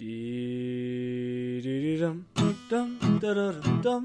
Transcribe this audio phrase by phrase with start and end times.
[0.00, 2.24] Dee-dee-dee-dum,
[2.70, 2.88] dum,
[3.20, 4.04] da-da-dum, dum,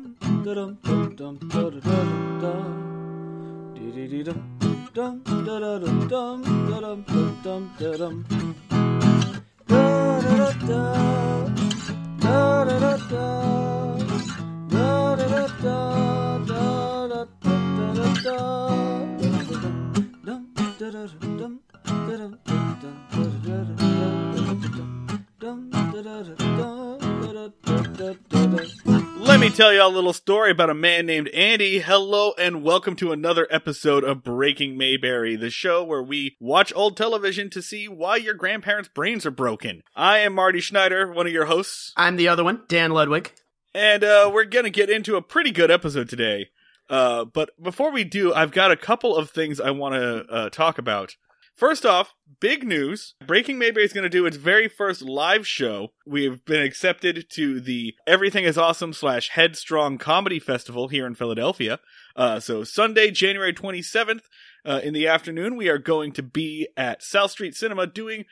[29.46, 31.78] me tell you a little story about a man named Andy.
[31.78, 36.98] Hello and welcome to another episode of Breaking Mayberry, the show where we watch old
[36.98, 39.84] television to see why your grandparents' brains are broken.
[39.96, 43.34] I am Marty Schneider, one of your hosts, I'm the other one, Dan Ludwig.
[43.76, 46.48] and uh, we're gonna get into a pretty good episode today.
[46.90, 50.50] Uh, but before we do, I've got a couple of things I want to uh,
[50.50, 51.18] talk about.
[51.56, 53.14] First off, big news.
[53.26, 55.94] Breaking Mayberry is going to do its very first live show.
[56.06, 61.80] We've been accepted to the Everything is Awesome slash Headstrong Comedy Festival here in Philadelphia.
[62.14, 64.24] Uh, so Sunday, January 27th,
[64.66, 68.26] uh, in the afternoon, we are going to be at South Street Cinema doing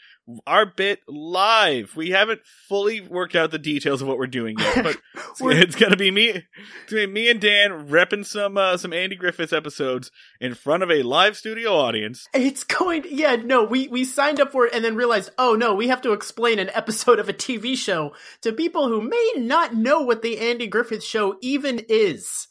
[0.48, 1.96] our bit live.
[1.96, 4.98] We haven't fully worked out the details of what we're doing yet, but
[5.42, 6.46] it's, gonna be me, it's
[6.90, 10.92] gonna be me and Dan repping some uh, some Andy Griffiths episodes in front of
[10.92, 12.28] a live studio audience.
[12.34, 15.74] It's going, yeah, no, we, we signed up for it and then realized, oh no,
[15.74, 19.76] we have to explain an episode of a TV show to people who may not
[19.76, 22.48] know what the Andy Griffith show even is.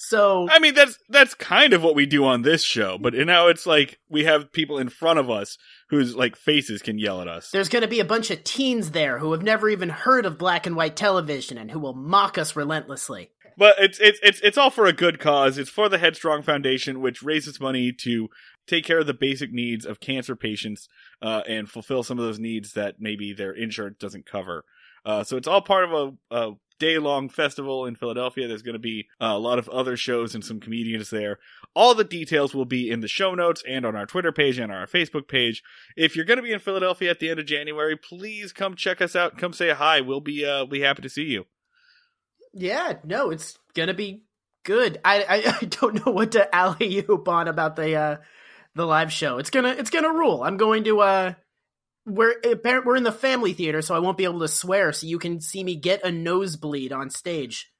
[0.00, 3.48] So, I mean, that's that's kind of what we do on this show, but now
[3.48, 5.58] it's like we have people in front of us
[5.90, 7.50] whose like faces can yell at us.
[7.50, 10.38] there's going to be a bunch of teens there who have never even heard of
[10.38, 13.32] black and white television and who will mock us relentlessly.
[13.56, 15.58] But it's it's it's it's all for a good cause.
[15.58, 18.28] It's for the Headstrong Foundation, which raises money to
[18.68, 20.88] take care of the basic needs of cancer patients
[21.20, 24.64] uh, and fulfill some of those needs that maybe their insurance doesn't cover.
[25.04, 25.92] Uh, so it's all part of
[26.30, 28.48] a, a day long festival in Philadelphia.
[28.48, 31.38] There's going to be uh, a lot of other shows and some comedians there.
[31.74, 34.72] All the details will be in the show notes and on our Twitter page and
[34.72, 35.62] our Facebook page.
[35.96, 39.00] If you're going to be in Philadelphia at the end of January, please come check
[39.00, 39.38] us out.
[39.38, 40.00] Come say hi.
[40.00, 41.46] We'll be uh, be happy to see you.
[42.54, 44.22] Yeah, no, it's going to be
[44.64, 44.98] good.
[45.04, 48.16] I, I, I don't know what to alley you on about the, uh,
[48.74, 49.38] the live show.
[49.38, 50.42] It's gonna, it's gonna rule.
[50.42, 51.34] I'm going to, uh,
[52.08, 52.34] we're
[52.84, 54.92] we're in the family theater, so I won't be able to swear.
[54.92, 57.72] So you can see me get a nosebleed on stage.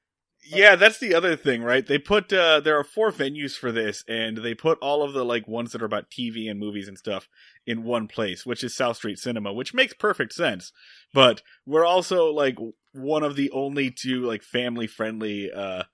[0.50, 1.87] Yeah, that's the other thing, right?
[1.87, 5.25] They put uh there are four venues for this and they put all of the
[5.25, 7.28] like ones that are about TV and movies and stuff
[7.67, 10.72] in one place, which is South Street Cinema, which makes perfect sense.
[11.12, 12.56] But we're also like
[12.93, 15.84] one of the only two like family friendly uh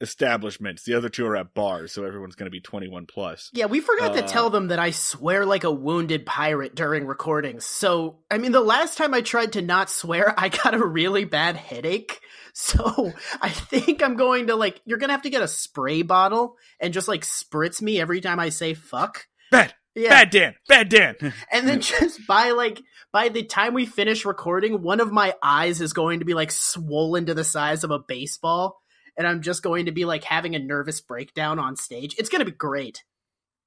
[0.00, 0.84] establishments.
[0.84, 3.50] The other two are at bars, so everyone's going to be 21 plus.
[3.52, 7.06] Yeah, we forgot to Uh, tell them that I swear like a wounded pirate during
[7.06, 7.64] recordings.
[7.66, 11.24] So, I mean, the last time I tried to not swear, I got a really
[11.24, 12.20] bad headache.
[12.52, 16.02] So, I think I'm going to like, you're going to have to get a spray
[16.02, 19.26] bottle and just like spritz me every time I say fuck.
[19.50, 19.74] Bad.
[19.94, 20.10] Yeah.
[20.10, 20.54] Bad Dan.
[20.68, 21.16] Bad Dan.
[21.52, 22.80] And then just by like,
[23.12, 26.52] by the time we finish recording, one of my eyes is going to be like
[26.52, 28.80] swollen to the size of a baseball.
[29.20, 32.14] And I'm just going to be like having a nervous breakdown on stage.
[32.16, 33.04] It's going to be great.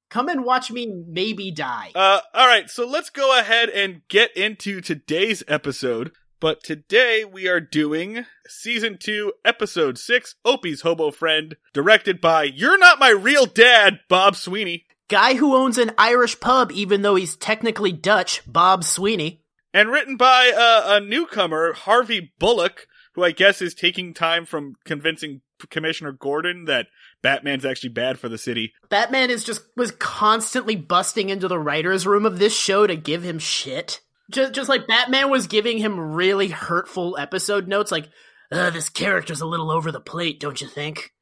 [0.09, 1.91] Come and watch me maybe die.
[1.93, 6.11] Uh, all right, so let's go ahead and get into today's episode.
[6.39, 12.79] But today we are doing season two, episode six, Opie's Hobo Friend, directed by You're
[12.79, 17.35] Not My Real Dad, Bob Sweeney, Guy who owns an Irish pub, even though he's
[17.35, 19.43] technically Dutch, Bob Sweeney.
[19.71, 24.75] and written by uh, a newcomer, Harvey Bullock, who I guess is taking time from
[24.85, 26.87] convincing Commissioner Gordon that
[27.21, 28.73] Batman's actually bad for the city.
[28.89, 33.23] Batman is just was constantly busting into the writers' room of this show to give
[33.23, 34.01] him shit.
[34.31, 38.09] Just, just like Batman was giving him really hurtful episode notes, like,
[38.49, 41.13] "This character's a little over the plate, don't you think?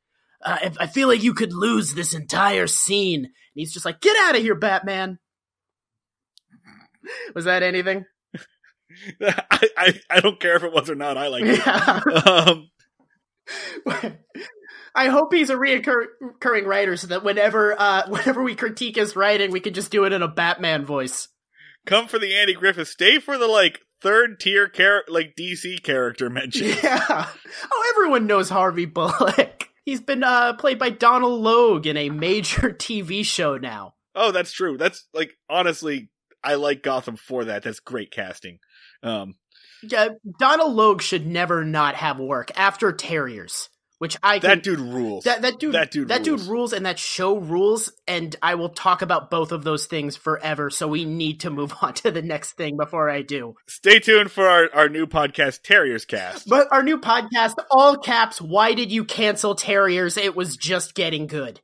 [0.44, 4.16] Uh, I feel like you could lose this entire scene." And he's just like, "Get
[4.18, 5.20] out of here, Batman."
[7.36, 8.06] Was that anything?
[9.22, 11.18] I, I I don't care if it was or not.
[11.18, 11.60] I like it.
[11.66, 12.02] Yeah.
[12.26, 12.70] Um,
[14.96, 19.52] I hope he's a reoccurring writer so that whenever uh whenever we critique his writing,
[19.52, 21.28] we can just do it in a Batman voice.
[21.86, 22.88] come for the Andy Griffith.
[22.90, 26.68] Stay for the like third tier char- like DC character mention.
[26.84, 27.28] Yeah.
[27.72, 29.70] Oh, everyone knows Harvey Bullock.
[29.86, 33.94] He's been uh played by Donal Logue in a major TV show now.
[34.14, 34.78] Oh, that's true.
[34.78, 36.10] That's like honestly,
[36.44, 37.64] I like Gotham for that.
[37.64, 38.60] That's great casting.
[39.04, 39.36] Um,
[39.84, 40.10] Yeah,
[40.40, 43.70] Donal Logue should never not have work after Terriers.
[44.00, 45.26] which I can, That dude rules.
[45.26, 46.42] that that dude that dude that rules.
[46.42, 50.16] dude rules and that show rules and I will talk about both of those things
[50.16, 53.54] forever so we need to move on to the next thing before I do.
[53.68, 56.50] Stay tuned for our, our new podcast, Terriers Cast.
[56.50, 61.28] But our new podcast all caps why did you cancel Terriers it was just getting
[61.28, 61.60] good.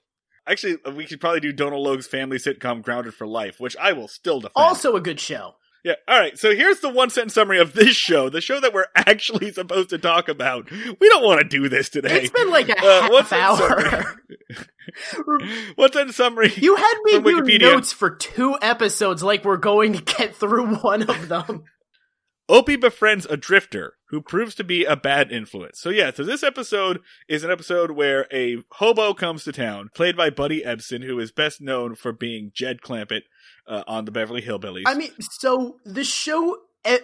[0.48, 3.94] Actually, uh, we could probably do Donal Logue's family sitcom Grounded for Life, which I
[3.94, 4.54] will still defend.
[4.56, 5.56] Also a good show.
[5.84, 5.96] yeah.
[6.08, 6.38] All right.
[6.38, 9.90] So here's the one sentence summary of this show, the show that we're actually supposed
[9.90, 10.70] to talk about.
[10.72, 12.22] We don't want to do this today.
[12.24, 14.22] It's been like a Uh, what's half that hour.
[15.76, 16.52] What's in summary?
[16.56, 21.04] You had me do notes for two episodes like we're going to get through one
[21.10, 21.66] of them.
[22.50, 25.80] Opie befriends a drifter who proves to be a bad influence.
[25.80, 30.16] So yeah, so this episode is an episode where a hobo comes to town, played
[30.16, 33.24] by Buddy Ebsen, who is best known for being Jed Clampett
[33.68, 34.84] uh, on the Beverly Hillbillies.
[34.86, 37.00] I mean, so the show, eh,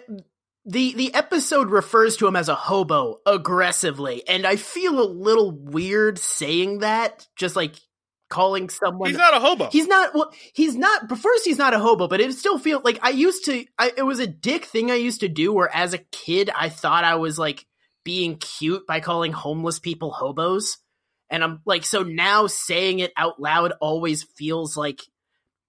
[0.64, 5.50] the the episode refers to him as a hobo aggressively, and I feel a little
[5.50, 7.28] weird saying that.
[7.36, 7.74] Just like
[8.34, 9.68] calling someone, he's not a hobo.
[9.70, 10.14] He's not.
[10.14, 11.08] Well, he's not.
[11.08, 12.08] But first, he's not a hobo.
[12.08, 13.64] But it still feels like I used to.
[13.78, 15.52] I, it was a dick thing I used to do.
[15.52, 17.64] Where as a kid, I thought I was like
[18.04, 20.78] being cute by calling homeless people hobos,
[21.30, 25.00] and I'm like, so now saying it out loud always feels like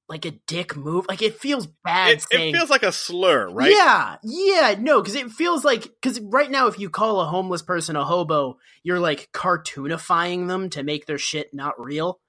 [0.08, 1.06] like a dick move.
[1.08, 2.54] Like it feels bad it, saying.
[2.54, 3.72] it feels like a slur, right?
[3.72, 7.62] Yeah, yeah, no, because it feels like because right now, if you call a homeless
[7.62, 12.20] person a hobo, you're like cartoonifying them to make their shit not real,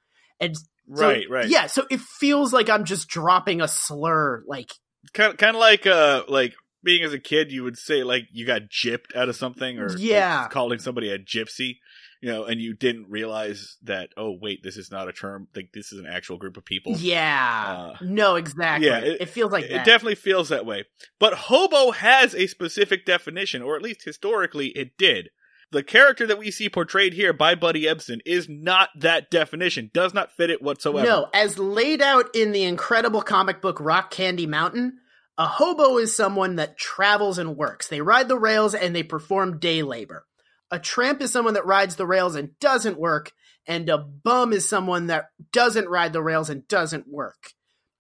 [0.41, 1.49] and so- Right, right.
[1.49, 4.45] Yeah, so it feels like I'm just dropping a slur.
[4.47, 4.71] Like,
[5.15, 6.55] kind of, kind of like uh, like
[6.85, 9.89] being as a kid, you would say like you got gypped out of something, or
[9.89, 10.47] like, Yeah.
[10.49, 11.79] calling somebody a gypsy,
[12.23, 14.11] you know, and you didn't realize that.
[14.17, 15.49] Oh, wait, this is not a term.
[15.57, 16.93] Like this is an actual group of people.
[16.97, 18.87] yeah, Uh, no, exactly.
[18.87, 19.87] yeah, it, it- feels like it that.
[19.87, 20.85] definitely feels that way.
[21.19, 25.31] But hobo has a specific definition, or at least historically it did.
[25.73, 30.15] The character that we see portrayed here by Buddy Ebsen is not that definition, does
[30.15, 31.07] not fit it whatsoever.
[31.07, 34.99] No, as laid out in the incredible comic book Rock Candy Mountain,
[35.37, 37.89] a hobo is someone that travels and works.
[37.89, 40.25] They ride the rails and they perform day labor.
[40.71, 43.33] A tramp is someone that rides the rails and doesn't work,
[43.67, 47.53] and a bum is someone that doesn't ride the rails and doesn't work.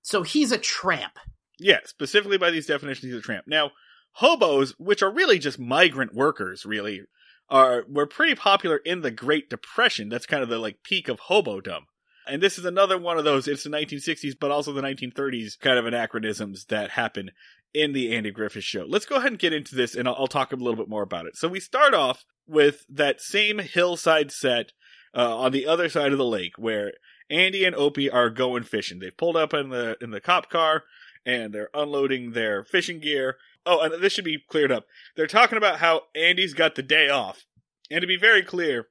[0.02, 1.18] So he's a tramp.
[1.58, 3.46] Yeah, specifically by these definitions, he's a tramp.
[3.46, 3.72] Now,
[4.12, 7.02] hobos, which are really just migrant workers, really,
[7.48, 10.08] are were pretty popular in the Great Depression.
[10.08, 11.86] That's kind of the like peak of hobodom.
[12.28, 13.46] And this is another one of those.
[13.46, 17.30] It's the 1960s, but also the 1930s kind of anachronisms that happen
[17.72, 18.84] in the Andy Griffith show.
[18.88, 21.02] Let's go ahead and get into this, and I'll, I'll talk a little bit more
[21.02, 21.36] about it.
[21.36, 24.72] So we start off with that same hillside set
[25.14, 26.94] uh, on the other side of the lake, where
[27.30, 28.98] Andy and Opie are going fishing.
[28.98, 30.84] They've pulled up in the in the cop car,
[31.24, 33.36] and they're unloading their fishing gear.
[33.66, 34.86] Oh, and this should be cleared up.
[35.16, 37.44] They're talking about how Andy's got the day off.
[37.90, 38.86] And to be very clear,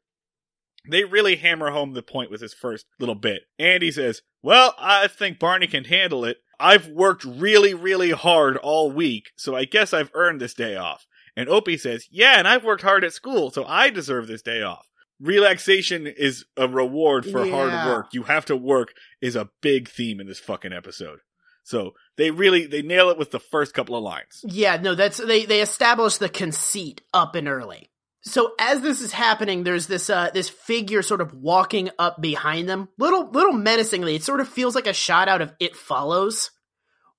[0.90, 3.44] they really hammer home the point with this first little bit.
[3.58, 6.38] Andy says, Well, I think Barney can handle it.
[6.60, 11.06] I've worked really, really hard all week, so I guess I've earned this day off.
[11.36, 14.62] And Opie says, Yeah, and I've worked hard at school, so I deserve this day
[14.62, 14.88] off.
[15.20, 18.08] Relaxation is a reward for hard work.
[18.12, 21.20] You have to work is a big theme in this fucking episode.
[21.64, 24.42] So they really they nail it with the first couple of lines.
[24.44, 27.90] Yeah, no, that's they they establish the conceit up and early.
[28.22, 32.68] So as this is happening, there's this uh this figure sort of walking up behind
[32.68, 34.16] them, little little menacingly.
[34.16, 36.52] It sort of feels like a shot out of It Follows,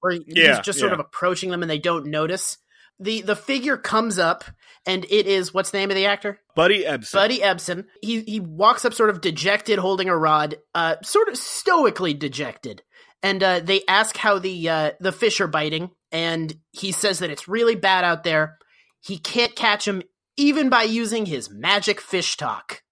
[0.01, 0.95] where Yeah, he's just sort yeah.
[0.95, 2.59] of approaching them and they don't notice.
[2.99, 4.45] the The figure comes up,
[4.85, 6.41] and it is what's the name of the actor?
[6.57, 7.13] Buddy Ebsen.
[7.13, 7.85] Buddy Ebsen.
[8.03, 12.83] He he walks up sort of dejected, holding a rod, uh, sort of stoically dejected.
[13.27, 17.31] And uh, they ask how the uh, the fish are biting, and he says that
[17.31, 18.57] it's really bad out there.
[19.01, 20.03] He can't catch them
[20.37, 22.83] even by using his magic fish talk.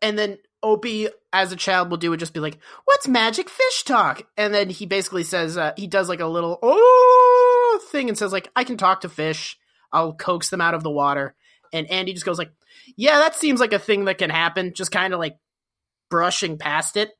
[0.00, 3.82] And then Opie, as a child, will do would just be like, "What's magic fish
[3.82, 8.16] talk?" And then he basically says uh, he does like a little oh thing and
[8.16, 9.58] says like, "I can talk to fish.
[9.92, 11.34] I'll coax them out of the water."
[11.72, 12.52] And Andy just goes like,
[12.96, 15.34] "Yeah, that seems like a thing that can happen." Just kind of like
[16.10, 17.10] brushing past it.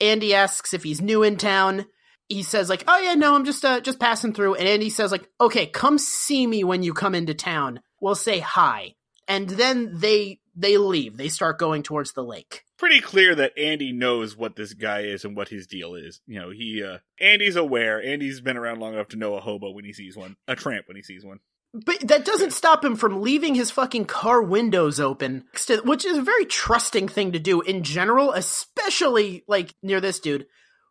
[0.00, 1.86] Andy asks if he's new in town.
[2.30, 5.12] He says like, "Oh yeah, no, I'm just uh, just passing through." And Andy says
[5.12, 7.80] like, "Okay, come see me when you come into town.
[8.00, 8.94] We'll say hi."
[9.28, 11.16] And then they they leave.
[11.16, 12.62] They start going towards the lake.
[12.78, 16.20] Pretty clear that Andy knows what this guy is and what his deal is.
[16.26, 18.02] You know, he uh Andy's aware.
[18.02, 20.86] Andy's been around long enough to know a hobo when he sees one, a tramp
[20.88, 21.40] when he sees one.
[21.72, 25.44] But that doesn't stop him from leaving his fucking car windows open,
[25.84, 30.46] which is a very trusting thing to do in general, especially like near this dude,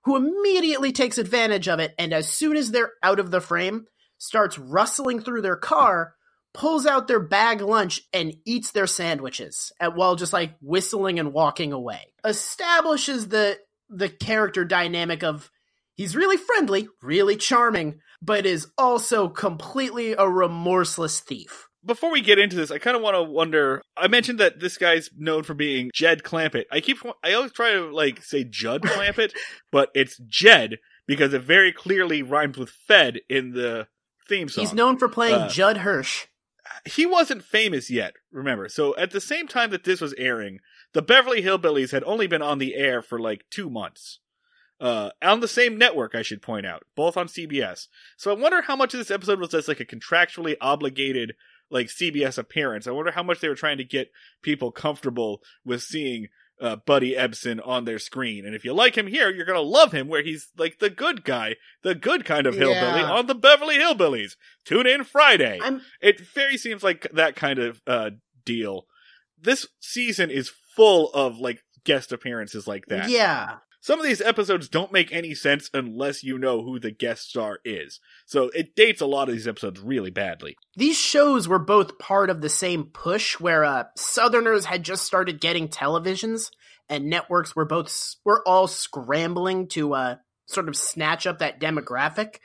[0.05, 3.85] who immediately takes advantage of it and as soon as they're out of the frame,
[4.17, 6.15] starts rustling through their car,
[6.53, 11.73] pulls out their bag lunch and eats their sandwiches while just like whistling and walking
[11.73, 12.13] away.
[12.23, 13.57] Establishes the
[13.89, 15.49] the character dynamic of
[15.95, 21.68] he's really friendly, really charming, but is also completely a remorseless thief.
[21.85, 23.81] Before we get into this, I kind of want to wonder.
[23.95, 26.65] I mentioned that this guy's known for being Jed Clampett.
[26.71, 29.31] I keep, I always try to like say Judd Clampett,
[29.71, 33.87] but it's Jed because it very clearly rhymes with Fed in the
[34.27, 34.63] theme song.
[34.63, 36.27] He's known for playing Uh, Judd Hirsch.
[36.85, 38.67] he wasn't famous yet, remember.
[38.69, 40.59] So at the same time that this was airing,
[40.93, 44.19] the Beverly Hillbillies had only been on the air for like two months.
[44.81, 47.87] Uh, on the same network, I should point out, both on CBS.
[48.17, 51.33] So I wonder how much of this episode was just like a contractually obligated
[51.69, 52.87] like CBS appearance.
[52.87, 54.11] I wonder how much they were trying to get
[54.41, 56.27] people comfortable with seeing
[56.61, 58.45] uh, Buddy Ebsen on their screen.
[58.45, 61.23] And if you like him here, you're gonna love him where he's like the good
[61.23, 63.11] guy, the good kind of hillbilly Yeah.
[63.11, 64.33] on the Beverly Hillbillies.
[64.65, 65.59] Tune in Friday.
[65.61, 68.09] I'm It very seems like that kind of uh,
[68.43, 68.87] deal.
[69.41, 73.09] This season is full of like guest appearances like that.
[73.09, 73.57] yeah.
[73.81, 77.59] Some of these episodes don't make any sense unless you know who the guest star
[77.63, 77.99] is.
[78.25, 80.57] So it dates a lot of these episodes really badly.
[80.75, 85.39] These shows were both part of the same push where uh, Southerners had just started
[85.39, 86.49] getting televisions
[86.89, 90.15] and networks were both were all scrambling to uh,
[90.47, 92.37] sort of snatch up that demographic.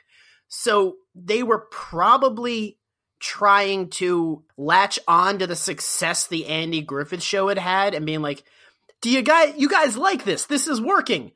[0.47, 2.77] So they were probably
[3.19, 8.21] trying to latch on to the success the Andy Griffith show had had and being
[8.21, 8.43] like,
[9.05, 10.47] "Do you guys you guys like this?
[10.47, 11.31] This is working.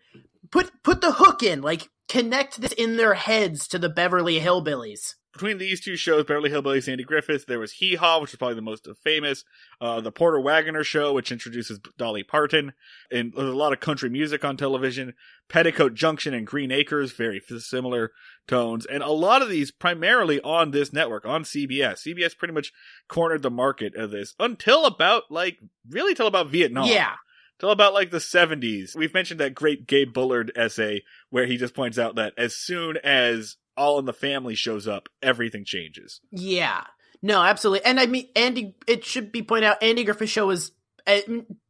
[0.50, 5.14] Put put the hook in, like connect this in their heads to the Beverly Hillbillies."
[5.34, 8.56] Between these two shows, Beverly Hillbillies, Andy Griffith, there was Hee Haw, which is probably
[8.56, 9.46] the most famous,
[9.80, 12.74] uh, the Porter Wagoner Show, which introduces Dolly Parton,
[13.12, 15.14] and there's a lot of country music on television,
[15.48, 18.12] Petticoat Junction and Green Acres, very similar
[18.48, 22.00] tones, and a lot of these primarily on this network, on CBS.
[22.00, 22.74] CBS pretty much
[23.08, 26.88] cornered the market of this until about, like, really till about Vietnam.
[26.88, 27.14] Yeah.
[27.60, 28.96] Till about like the 70s.
[28.96, 32.98] We've mentioned that great Gabe Bullard essay where he just points out that as soon
[32.98, 36.22] as All in the Family shows up, everything changes.
[36.32, 36.84] Yeah.
[37.22, 37.86] No, absolutely.
[37.86, 40.72] And I mean, Andy, it should be pointed out, Andy Griffith Show was
[41.06, 41.20] uh,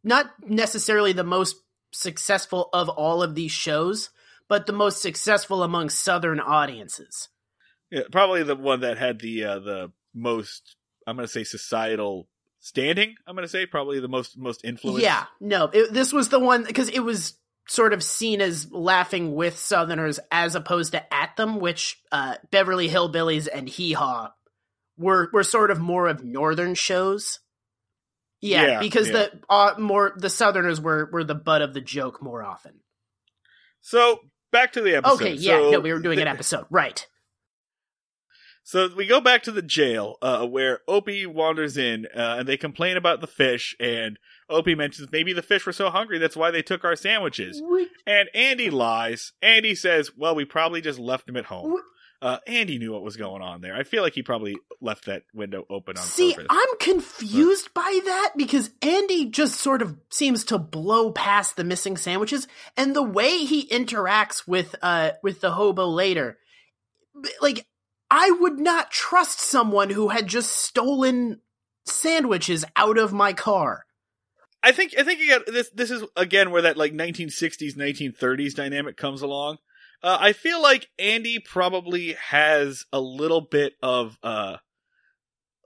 [0.03, 1.55] not necessarily the most
[1.91, 4.11] successful of all of these shows,
[4.47, 7.29] but the most successful among Southern audiences.
[7.89, 10.75] Yeah, probably the one that had the uh, the most
[11.07, 12.27] I'm going to say societal
[12.59, 13.15] standing.
[13.25, 15.03] I'm going to say probably the most most influence.
[15.03, 15.25] Yeah.
[15.39, 17.35] No, it, this was the one because it was
[17.67, 22.89] sort of seen as laughing with Southerners as opposed to at them, which uh, Beverly
[22.89, 24.31] Hillbillies and Hee Haw
[24.97, 27.39] were were sort of more of Northern shows.
[28.41, 29.13] Yeah, Yeah, because yeah.
[29.13, 32.79] the uh, more the Southerners were were the butt of the joke more often.
[33.81, 34.19] So
[34.51, 35.15] back to the episode.
[35.15, 37.05] Okay, yeah, So no, we were doing an episode, right?
[38.63, 42.57] So we go back to the jail uh, where Opie wanders in, uh, and they
[42.57, 43.75] complain about the fish.
[43.79, 47.61] And Opie mentions maybe the fish were so hungry that's why they took our sandwiches.
[48.05, 49.33] And Andy lies.
[49.41, 51.77] Andy says, "Well, we probably just left him at home."
[52.21, 53.73] Uh, Andy knew what was going on there.
[53.73, 56.47] I feel like he probably left that window open on See, purpose.
[56.49, 61.95] I'm confused by that because Andy just sort of seems to blow past the missing
[61.95, 66.37] sandwiches and the way he interacts with uh with the hobo later.
[67.41, 67.65] Like
[68.11, 71.41] I would not trust someone who had just stolen
[71.85, 73.85] sandwiches out of my car.
[74.61, 75.69] I think I think you got this.
[75.69, 79.57] This is again where that like 1960s, 1930s dynamic comes along.
[80.01, 84.57] Uh, I feel like Andy probably has a little bit of uh,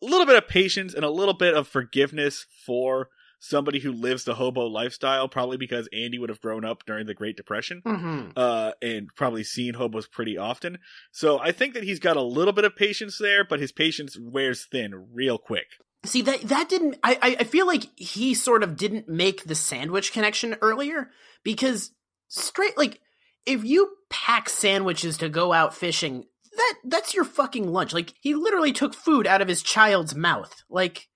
[0.02, 3.10] a little bit of patience and a little bit of forgiveness for
[3.46, 5.28] somebody who lives the hobo lifestyle.
[5.28, 8.30] Probably because Andy would have grown up during the Great Depression Mm-hmm.
[8.38, 10.78] uh, and probably seen hobos pretty often.
[11.12, 14.18] So I think that he's got a little bit of patience there, but his patience
[14.20, 15.66] wears thin real quick.
[16.06, 16.98] See that that didn't.
[17.04, 21.10] I I- feel like he sort of didn't make the sandwich connection earlier
[21.44, 21.92] because
[22.28, 23.00] straight like
[23.46, 26.26] if you pack sandwiches to go out fishing,
[26.58, 27.94] that that's your fucking lunch.
[27.94, 30.64] Like he literally took food out of his child's mouth.
[30.70, 31.08] Like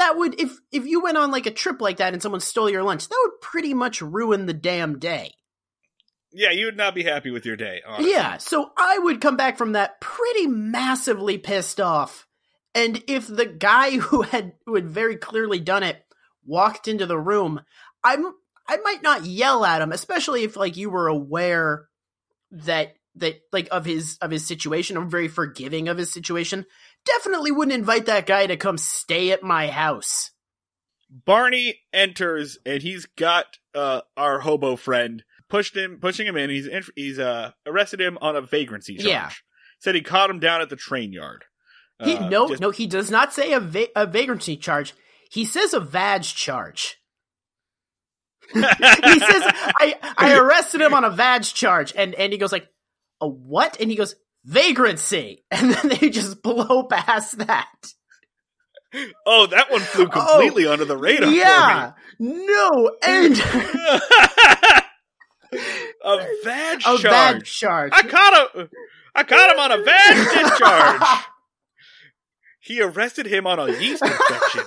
[0.00, 2.70] that would if if you went on like a trip like that and someone stole
[2.70, 5.34] your lunch, that would pretty much ruin the damn day.
[6.32, 7.82] Yeah, you would not be happy with your day.
[7.86, 8.12] Honestly.
[8.12, 12.26] Yeah, so I would come back from that pretty massively pissed off.
[12.74, 16.02] And if the guy who had who had very clearly done it
[16.44, 17.60] walked into the room,
[18.02, 18.24] I'm
[18.66, 21.88] I might not yell at him, especially if like you were aware
[22.52, 24.96] that that like of his of his situation.
[24.96, 26.64] I'm very forgiving of his situation.
[27.04, 30.30] Definitely wouldn't invite that guy to come stay at my house.
[31.10, 36.50] Barney enters and he's got uh, our hobo friend pushed him, pushing him in.
[36.50, 39.06] He's in, he's uh, arrested him on a vagrancy charge.
[39.08, 39.30] Yeah.
[39.80, 41.44] Said he caught him down at the train yard.
[42.04, 44.94] He Uh, no just- no he does not say a, va- a vagrancy charge.
[45.30, 46.96] He says a vag charge.
[48.52, 52.68] he says I I arrested him on a vag charge, and and he goes like
[53.20, 53.80] a what?
[53.80, 54.14] And he goes
[54.44, 57.92] vagrancy, and then they just blow past that.
[59.26, 61.30] oh, that one flew Oh, completely under the radar.
[61.30, 63.38] yeah, no, and
[66.04, 67.02] a vag a charge.
[67.02, 67.92] vag charge.
[67.94, 68.68] I caught him.
[69.14, 70.16] I caught him on a vag
[70.48, 71.02] discharge.
[72.62, 74.62] He arrested him on a yeast infection.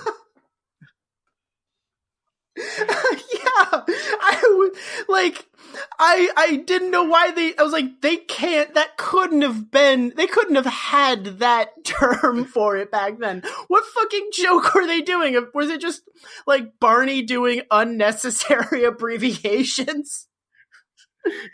[3.56, 5.46] I was like,
[5.98, 7.56] I I didn't know why they.
[7.56, 8.74] I was like, they can't.
[8.74, 10.12] That couldn't have been.
[10.16, 13.42] They couldn't have had that term for it back then.
[13.68, 15.38] What fucking joke were they doing?
[15.54, 16.02] Was it just
[16.46, 18.84] like Barney doing unnecessary
[19.44, 20.26] abbreviations?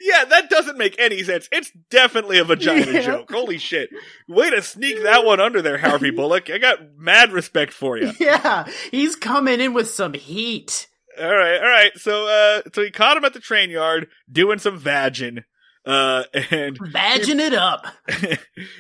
[0.01, 1.49] Yeah, that doesn't make any sense.
[1.53, 3.03] It's definitely a vagina Yeah.
[3.03, 3.31] joke.
[3.31, 3.89] Holy shit.
[4.29, 6.51] Way to sneak that one under there, Harvey Bullock.
[6.51, 8.11] I got mad respect for you.
[8.19, 10.89] Yeah, he's coming in with some heat.
[11.21, 11.93] All right, all right.
[11.97, 15.45] So, uh, so he caught him at the train yard doing some vagin,
[15.85, 17.87] uh, and Badging it up.
[18.09, 18.39] and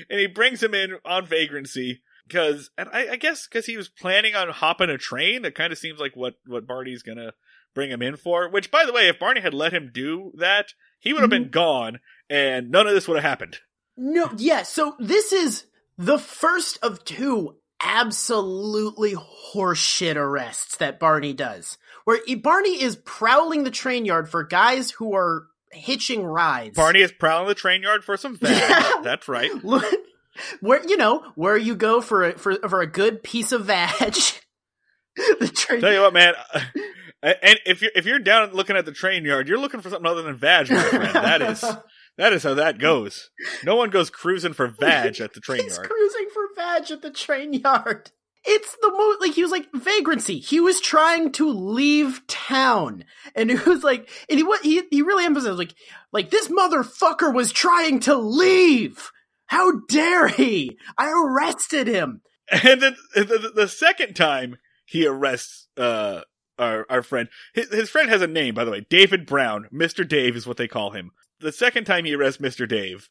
[0.08, 4.34] he brings him in on vagrancy because, and I, I guess because he was planning
[4.34, 5.42] on hopping a train.
[5.42, 7.32] That kind of seems like what what Barney's gonna
[7.74, 8.48] bring him in for.
[8.48, 11.50] Which, by the way, if Barney had let him do that, he would have been
[11.50, 13.58] gone, and none of this would have happened.
[13.96, 15.66] No, yeah, so this is
[15.98, 21.78] the first of two absolutely horseshit arrests that Barney does.
[22.10, 26.74] Where Barney is prowling the train yard for guys who are hitching rides.
[26.74, 28.50] Barney is prowling the train yard for some vag.
[28.50, 29.02] Yeah.
[29.04, 29.50] That's right.
[30.60, 34.14] Where you know where you go for a, for for a good piece of vag.
[35.16, 35.80] the train.
[35.80, 36.34] Tell you what, man.
[37.22, 40.10] And if you're if you're down looking at the train yard, you're looking for something
[40.10, 41.14] other than vag, my friend.
[41.14, 41.64] That is
[42.16, 43.30] that is how that goes.
[43.64, 45.88] No one goes cruising for vag at the train He's yard.
[45.88, 48.10] cruising for vag at the train yard.
[48.44, 50.38] It's the most like he was like vagrancy.
[50.38, 53.04] He was trying to leave town,
[53.34, 55.74] and it was like, and he what he he really emphasized like
[56.12, 59.10] like this motherfucker was trying to leave.
[59.46, 60.78] How dare he?
[60.96, 62.22] I arrested him.
[62.64, 66.22] And then the, the, second time he arrests uh
[66.58, 69.68] our our friend, his, his friend has a name by the way, David Brown.
[69.70, 71.12] Mister Dave is what they call him.
[71.38, 73.08] The second time he arrests Mister Dave,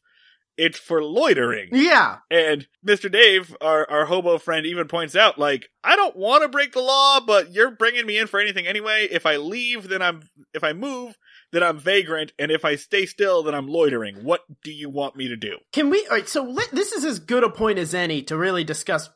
[0.60, 1.70] it's for loitering.
[1.72, 3.10] Yeah, And Mr.
[3.10, 6.82] Dave, our, our hobo friend, even points out, like, I don't want to break the
[6.82, 9.08] law, but you're bringing me in for anything anyway.
[9.10, 11.16] If I leave, then I'm, if I move,
[11.50, 12.32] then I'm vagrant.
[12.38, 14.22] And if I stay still, then I'm loitering.
[14.22, 15.56] What do you want me to do?
[15.72, 16.06] Can we?
[16.06, 19.08] All right, so let, this is as good a point as any to really discuss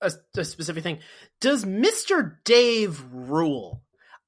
[0.00, 0.98] a, a specific thing.
[1.40, 3.82] Does Mister Dave rule?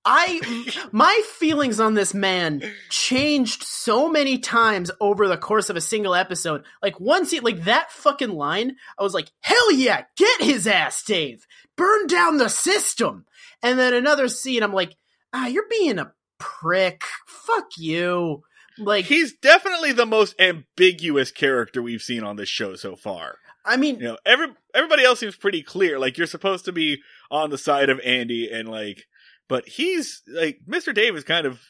[0.04, 5.80] I my feelings on this man changed so many times over the course of a
[5.80, 6.64] single episode.
[6.82, 11.02] Like one scene, like that fucking line, I was like, "Hell yeah, get his ass,
[11.02, 11.46] Dave!
[11.76, 13.26] Burn down the system!"
[13.62, 14.96] And then another scene, I'm like,
[15.32, 17.04] "Ah, you're being a prick.
[17.26, 18.42] Fuck you."
[18.78, 23.36] Like, He's definitely the most ambiguous character we've seen on this show so far.
[23.64, 25.98] I mean, You know, every, everybody else seems pretty clear.
[25.98, 29.06] Like, you're supposed to be on the side of Andy and like,
[29.50, 30.94] but he's like, Mr.
[30.94, 31.60] Dave is kind of,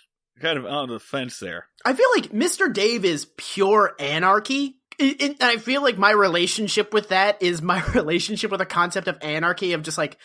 [0.40, 1.66] kind of on the fence there.
[1.84, 2.72] I feel like Mr.
[2.72, 4.76] Dave is pure anarchy.
[4.98, 8.66] It- it- And I feel like my relationship with that is my relationship with the
[8.66, 10.16] concept of anarchy of just like,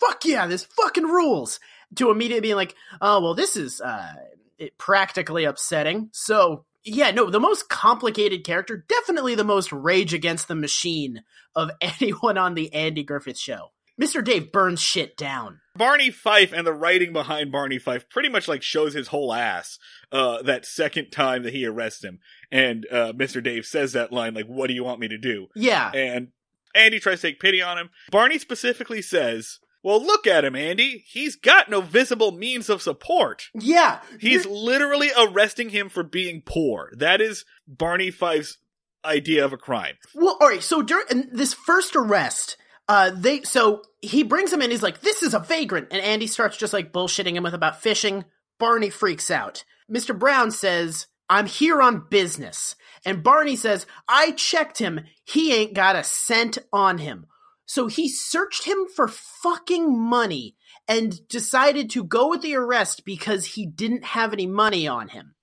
[0.00, 1.60] fuck yeah, this fucking rules.
[1.96, 4.14] To immediately being like, oh, well, this is uh,
[4.58, 6.08] it, practically upsetting.
[6.12, 11.22] So, yeah, no, the most complicated character, definitely the most rage against the machine
[11.54, 13.70] of anyone on the Andy Griffith show.
[14.00, 14.24] Mr.
[14.24, 15.60] Dave burns shit down.
[15.76, 19.78] Barney Fife and the writing behind Barney Fife pretty much like shows his whole ass
[20.12, 22.20] uh that second time that he arrests him
[22.52, 23.42] and uh Mr.
[23.42, 25.90] Dave says that line like what do you want me to do Yeah.
[25.92, 26.28] and
[26.74, 31.04] Andy tries to take pity on him Barney specifically says well look at him Andy
[31.08, 34.00] he's got no visible means of support Yeah.
[34.20, 38.58] he's literally arresting him for being poor that is Barney Fife's
[39.04, 40.62] idea of a crime Well, all right.
[40.62, 42.56] So during this first arrest,
[42.88, 44.70] uh, they so he brings him in.
[44.70, 47.82] He's like, "This is a vagrant," and Andy starts just like bullshitting him with about
[47.82, 48.24] fishing.
[48.58, 49.64] Barney freaks out.
[49.88, 55.00] Mister Brown says, "I'm here on business," and Barney says, "I checked him.
[55.24, 57.26] He ain't got a cent on him."
[57.66, 60.54] So he searched him for fucking money
[60.86, 65.33] and decided to go with the arrest because he didn't have any money on him.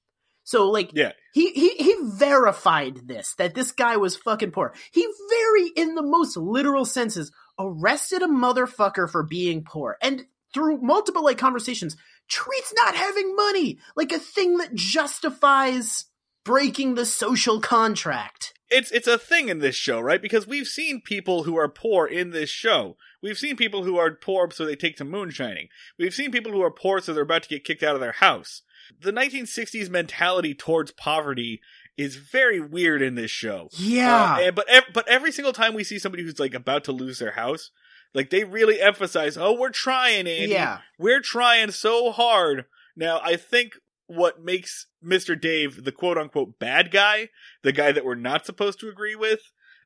[0.52, 4.74] So like yeah he, he he verified this that this guy was fucking poor.
[4.92, 10.82] He very in the most literal senses arrested a motherfucker for being poor and through
[10.82, 11.96] multiple like conversations
[12.28, 16.06] treats not having money like a thing that justifies
[16.44, 18.54] breaking the social contract.
[18.70, 20.22] it's it's a thing in this show, right?
[20.22, 22.98] Because we've seen people who are poor in this show.
[23.22, 25.68] We've seen people who are poor so they take to moonshining.
[25.98, 28.14] We've seen people who are poor so they're about to get kicked out of their
[28.14, 28.64] house.
[29.02, 31.62] The 1960s mentality towards poverty
[31.98, 33.70] is very weird in this show.
[33.74, 34.34] Yeah.
[34.36, 36.92] Uh, and- but ev- but every single time we see somebody who's like about to
[36.92, 37.70] lose their house,
[38.14, 40.48] like they really emphasize, "Oh, we're trying, Andy.
[40.54, 40.80] yeah.
[40.98, 43.74] We're trying so hard." Now, I think
[44.08, 45.40] what makes Mr.
[45.40, 47.30] Dave the quote unquote bad guy,
[47.62, 49.40] the guy that we're not supposed to agree with,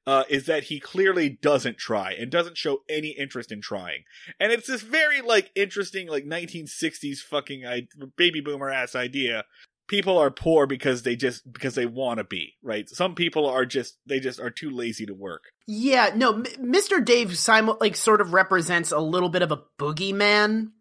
[0.07, 4.03] uh, is that he clearly doesn't try and doesn't show any interest in trying.
[4.39, 7.87] And it's this very like interesting like 1960s fucking I-
[8.17, 9.45] baby boomer ass idea.
[9.87, 12.89] People are poor because they just because they want to be, right?
[12.89, 15.43] Some people are just they just are too lazy to work.
[15.67, 17.03] Yeah, no, M- Mr.
[17.03, 20.71] Dave simul- like sort of represents a little bit of a boogeyman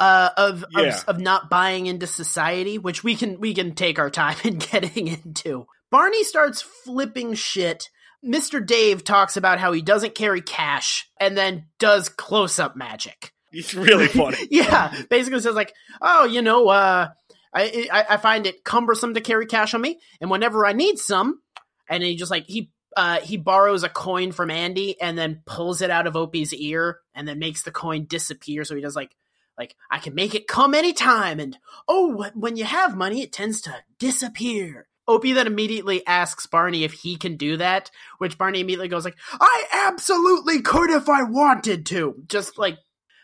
[0.00, 0.96] uh of, Yeah.
[0.98, 4.56] of of not buying into society, which we can we can take our time in
[4.58, 5.66] getting into.
[5.90, 7.88] Barney starts flipping shit.
[8.26, 8.64] Mr.
[8.64, 13.32] Dave talks about how he doesn't carry cash and then does close-up magic.
[13.52, 14.38] It's really funny.
[14.50, 17.08] yeah, basically says like, "Oh, you know, uh
[17.54, 20.98] I, I I find it cumbersome to carry cash on me, and whenever I need
[20.98, 21.40] some,
[21.88, 25.80] and he just like he uh he borrows a coin from Andy and then pulls
[25.80, 28.64] it out of Opie's ear and then makes the coin disappear.
[28.64, 29.16] So he does like
[29.56, 31.56] like I can make it come anytime, and
[31.88, 34.86] oh, when you have money, it tends to disappear.
[35.08, 39.16] Opie then immediately asks Barney if he can do that, which Barney immediately goes like,
[39.40, 42.78] "I absolutely could if I wanted to." Just like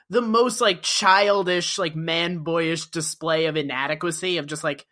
[0.09, 4.87] the most like childish, like man boyish display of inadequacy of just like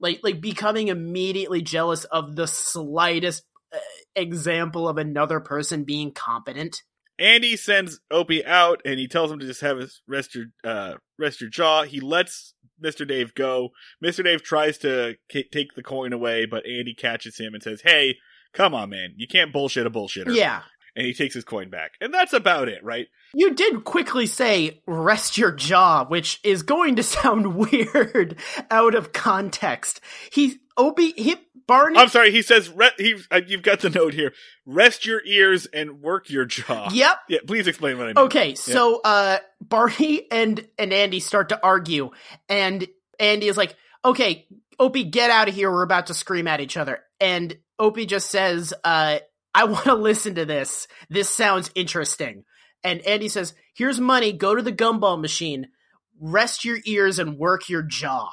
[0.00, 3.78] like like becoming immediately jealous of the slightest uh,
[4.14, 6.82] example of another person being competent.
[7.18, 10.94] Andy sends Opie out and he tells him to just have his rest your uh
[11.18, 11.82] rest your jaw.
[11.82, 13.06] He lets Mr.
[13.06, 13.70] Dave go.
[14.04, 14.24] Mr.
[14.24, 18.18] Dave tries to k- take the coin away, but Andy catches him and says, "Hey,
[18.52, 19.14] come on, man.
[19.16, 20.62] You can't bullshit a bullshitter." Yeah.
[20.98, 21.92] And he takes his coin back.
[22.00, 23.06] And that's about it, right?
[23.32, 28.36] You did quickly say rest your jaw, which is going to sound weird
[28.68, 30.00] out of context.
[30.32, 32.32] He Opie hit Barney I'm sorry.
[32.32, 34.32] He says, re- he, uh, "You've got the note here.
[34.66, 37.18] Rest your ears and work your jaw." Yep.
[37.28, 37.38] Yeah.
[37.46, 38.18] Please explain what I mean.
[38.18, 42.10] Okay, so uh Barney and and Andy start to argue
[42.48, 42.88] and
[43.20, 44.48] Andy is like, "Okay,
[44.80, 45.70] Opie, get out of here.
[45.70, 49.18] We're about to scream at each other." And Opie just says, uh
[49.54, 50.86] I want to listen to this.
[51.08, 52.44] This sounds interesting.
[52.84, 54.32] And Andy says, "Here's money.
[54.32, 55.68] Go to the gumball machine.
[56.20, 58.30] Rest your ears and work your jaw."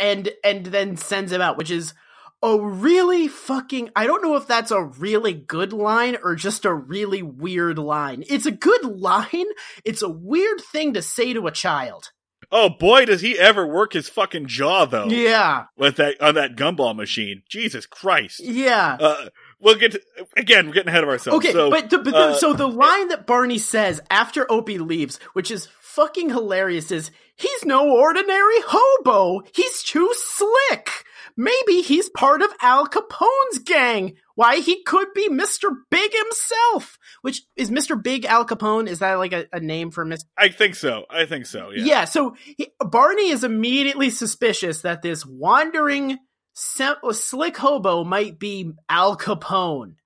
[0.00, 1.94] And and then sends him out, which is
[2.42, 6.74] a really fucking I don't know if that's a really good line or just a
[6.74, 8.24] really weird line.
[8.28, 9.46] It's a good line.
[9.84, 12.10] It's a weird thing to say to a child.
[12.50, 15.66] Oh boy, does he ever work his fucking jaw though Yeah.
[15.76, 17.42] with that on that gumball machine.
[17.48, 18.40] Jesus Christ.
[18.40, 18.96] Yeah.
[18.98, 19.28] Uh,
[19.62, 20.02] we'll get to,
[20.36, 20.66] again.
[20.66, 21.38] We're getting ahead of ourselves.
[21.38, 24.78] Okay, so, but, the, but the, uh, so the line that Barney says after Opie
[24.78, 29.42] leaves, which is fucking hilarious, is he's no ordinary hobo.
[29.54, 30.90] He's too slick.
[31.36, 34.16] Maybe he's part of Al Capone's gang.
[34.34, 35.70] Why he could be Mr.
[35.90, 36.98] Big himself.
[37.22, 38.00] Which is Mr.
[38.02, 38.88] Big Al Capone?
[38.88, 40.24] Is that like a, a name for Mr.
[40.36, 41.04] I think so.
[41.08, 41.70] I think so.
[41.70, 41.84] Yeah.
[41.84, 46.18] Yeah, so he, Barney is immediately suspicious that this wandering
[46.54, 49.96] sem- slick hobo might be Al Capone.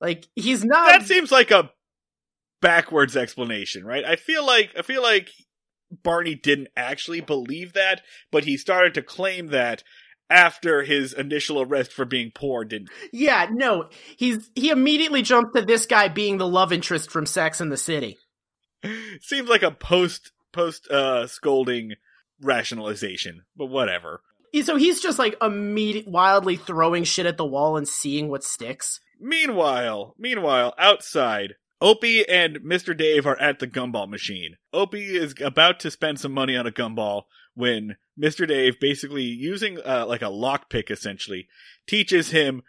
[0.00, 0.88] Like he's not.
[0.88, 1.70] That seems like a
[2.60, 4.04] backwards explanation, right?
[4.04, 5.30] I feel like I feel like
[5.90, 9.82] Barney didn't actually believe that, but he started to claim that
[10.28, 12.90] after his initial arrest for being poor didn't.
[13.12, 17.60] yeah, no, he's he immediately jumped to this guy being the love interest from Sex
[17.60, 18.18] in the City.
[19.20, 21.94] Seems like a post post uh scolding
[22.42, 24.20] rationalization, but whatever.
[24.62, 29.00] So he's just like immediate, wildly throwing shit at the wall and seeing what sticks.
[29.20, 32.96] Meanwhile, meanwhile, outside, Opie and Mr.
[32.96, 34.56] Dave are at the gumball machine.
[34.72, 37.22] Opie is about to spend some money on a gumball
[37.54, 38.46] when Mr.
[38.46, 41.48] Dave, basically using uh, like a lockpick essentially,
[41.86, 42.62] teaches him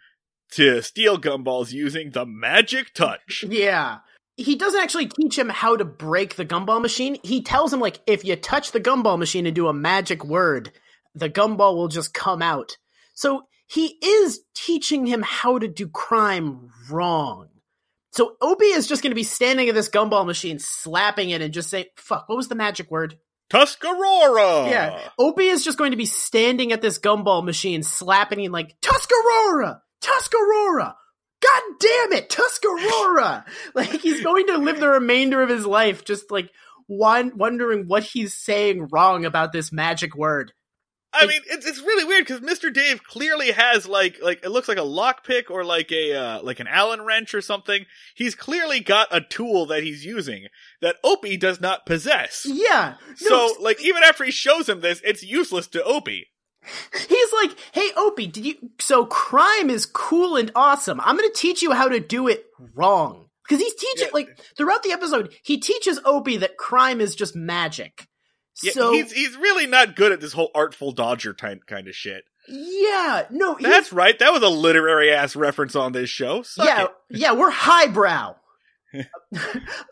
[0.50, 3.44] to steal gumballs using the magic touch.
[3.48, 3.98] Yeah.
[4.36, 7.18] He doesn't actually teach him how to break the gumball machine.
[7.24, 10.70] He tells him, like, if you touch the gumball machine and do a magic word,
[11.18, 12.76] the gumball will just come out.
[13.14, 17.48] So he is teaching him how to do crime wrong.
[18.12, 21.52] So Opie is just going to be standing at this gumball machine, slapping it, and
[21.52, 23.16] just saying, fuck, what was the magic word?
[23.50, 24.68] Tuscarora!
[24.70, 25.08] Yeah.
[25.18, 29.80] Opie is just going to be standing at this gumball machine, slapping it like, Tuscarora!
[30.00, 30.94] Tuscarora!
[31.40, 33.44] God damn it, Tuscarora!
[33.74, 36.50] like, he's going to live the remainder of his life just like
[36.88, 40.52] wondering what he's saying wrong about this magic word.
[41.12, 42.72] I mean, it's it's really weird because Mr.
[42.72, 46.60] Dave clearly has like like it looks like a lockpick or like a uh, like
[46.60, 47.86] an Allen wrench or something.
[48.14, 50.48] He's clearly got a tool that he's using
[50.82, 52.44] that Opie does not possess.
[52.46, 52.94] Yeah.
[53.22, 56.26] No, So like even after he shows him this, it's useless to Opie.
[57.08, 61.00] He's like, "Hey Opie, did you so crime is cool and awesome.
[61.00, 62.44] I'm going to teach you how to do it
[62.74, 64.14] wrong." Cuz he's teaching Yeah.
[64.14, 68.06] like throughout the episode, he teaches Opie that crime is just magic.
[68.62, 71.94] Yeah, so he's he's really not good at this whole artful dodger type kind of
[71.94, 72.24] shit.
[72.48, 74.18] yeah, no, he's- That's right.
[74.18, 76.42] That was a literary ass reference on this show.
[76.42, 76.90] Suck yeah, it.
[77.10, 78.34] yeah, we're highbrow.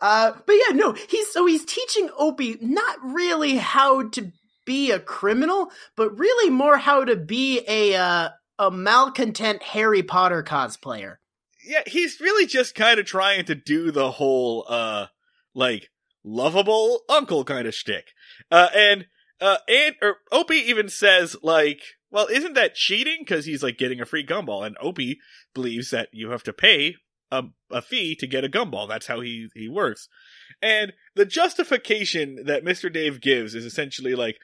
[0.01, 4.31] uh, but yeah, no, he's so he's teaching Opie not really how to
[4.65, 10.43] be a criminal, but really more how to be a uh, a malcontent Harry Potter
[10.43, 11.17] cosplayer.
[11.65, 15.05] yeah, he's really just kind of trying to do the whole, uh,
[15.53, 15.89] like,
[16.23, 18.13] lovable uncle kind of shtick.
[18.51, 19.05] Uh, and,
[19.41, 23.25] uh, and, or Opie even says, like, well, isn't that cheating?
[23.25, 25.19] Cause he's, like, getting a free gumball, and Opie
[25.53, 26.95] believes that you have to pay
[27.31, 28.87] a, a fee to get a gumball.
[28.87, 30.07] That's how he, he works.
[30.61, 32.91] And the justification that Mr.
[32.91, 34.37] Dave gives is essentially like,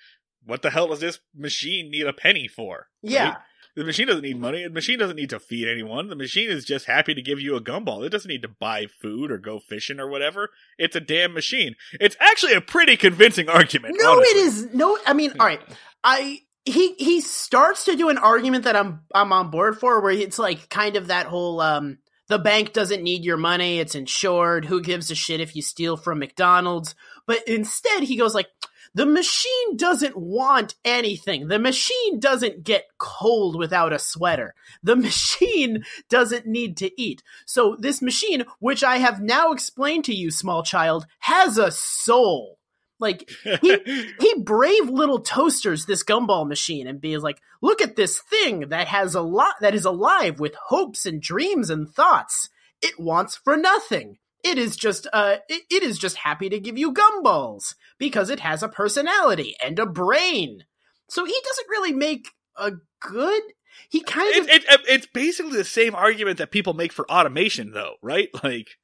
[0.46, 2.88] what the hell does this machine need a penny for?
[3.02, 3.30] Yeah.
[3.30, 3.38] Right?
[3.76, 4.64] The machine doesn't need money.
[4.64, 6.08] The machine doesn't need to feed anyone.
[6.08, 8.06] The machine is just happy to give you a gumball.
[8.06, 10.50] It doesn't need to buy food or go fishing or whatever.
[10.78, 11.76] It's a damn machine.
[12.00, 13.96] It's actually a pretty convincing argument.
[13.98, 14.40] No, honestly.
[14.40, 14.98] it is no.
[15.08, 15.62] I mean, all right.
[16.04, 20.12] I he he starts to do an argument that I'm I'm on board for, where
[20.12, 24.66] it's like kind of that whole um the bank doesn't need your money, it's insured.
[24.66, 26.94] Who gives a shit if you steal from McDonald's?
[27.26, 28.48] But instead, he goes like.
[28.96, 31.48] The machine doesn't want anything.
[31.48, 34.54] The machine doesn't get cold without a sweater.
[34.84, 37.24] The machine doesn't need to eat.
[37.46, 42.60] So this machine, which I have now explained to you, small child, has a soul.
[43.00, 43.30] Like
[43.62, 48.70] he he brave little toasters this gumball machine and be like, look at this thing
[48.70, 52.50] that has a lot that is alive with hopes and dreams and thoughts.
[52.82, 54.20] It wants for nothing.
[54.44, 58.42] It is just uh it, it is just happy to give you gumballs because it
[58.42, 60.66] has a personality and a brain.
[61.10, 63.44] So he doesn't really make a good
[63.90, 67.72] he kind of it, it, it's basically the same argument that people make for automation,
[67.72, 68.30] though, right?
[68.44, 68.78] Like,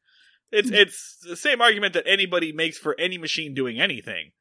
[0.51, 4.31] it's it's the same argument that anybody makes for any machine doing anything.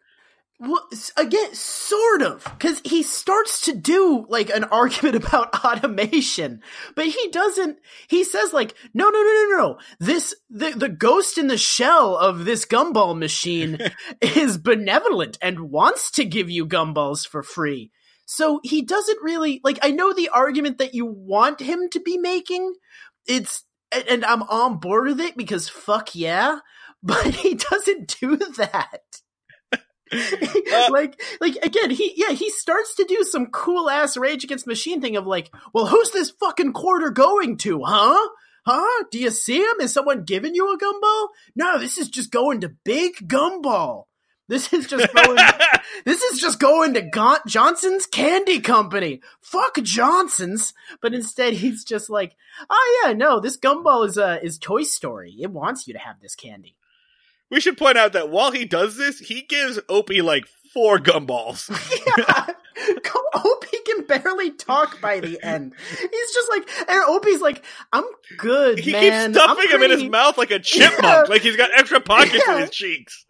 [0.60, 6.62] Well, again, sort of, because he starts to do like an argument about automation,
[6.96, 7.78] but he doesn't.
[8.08, 9.78] He says like, no, no, no, no, no.
[10.00, 13.78] This the the ghost in the shell of this gumball machine
[14.20, 17.92] is benevolent and wants to give you gumballs for free.
[18.26, 19.78] So he doesn't really like.
[19.82, 22.74] I know the argument that you want him to be making.
[23.28, 26.58] It's and, and I'm on board with it because fuck yeah,
[27.02, 29.20] but he doesn't do that.
[30.90, 35.00] like like again he yeah he starts to do some cool ass rage against machine
[35.00, 38.28] thing of like well who's this fucking quarter going to huh
[38.64, 42.30] huh do you see him is someone giving you a gumball no this is just
[42.30, 44.04] going to big gumball
[44.48, 45.38] this is just going
[46.04, 49.20] this is just going to Gon- Johnson's Candy Company.
[49.40, 50.72] Fuck Johnson's.
[51.00, 52.34] But instead, he's just like,
[52.68, 55.36] oh yeah, no, this gumball is uh, is Toy Story.
[55.38, 56.76] It wants you to have this candy.
[57.50, 61.68] We should point out that while he does this, he gives Opie like four gumballs.
[62.18, 62.46] yeah.
[63.34, 65.74] Opie can barely talk by the end.
[65.90, 68.04] He's just like, and Opie's like, I'm
[68.36, 69.32] good, He man.
[69.32, 71.22] keeps stuffing I'm him in his mouth like a chipmunk, Yeah.
[71.28, 72.54] like he's got extra pockets Yeah.
[72.56, 73.24] in his cheeks.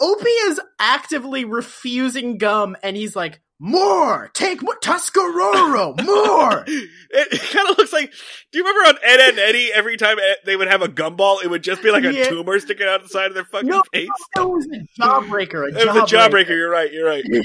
[0.00, 6.64] Opie is actively refusing gum, and he's like, more, take more, Tuscarora, more.
[6.66, 8.10] It, it kind of looks like.
[8.50, 9.70] Do you remember on Ed, Edd n Eddy?
[9.72, 12.28] Every time they would have a gumball, it would just be like a Yeah.
[12.30, 14.08] tumor sticking out the side of their fucking No, face.
[14.36, 15.64] It was a jawbreaker.
[15.72, 16.48] A It was a jawbreaker.
[16.48, 16.90] You're right.
[16.92, 17.24] You're right.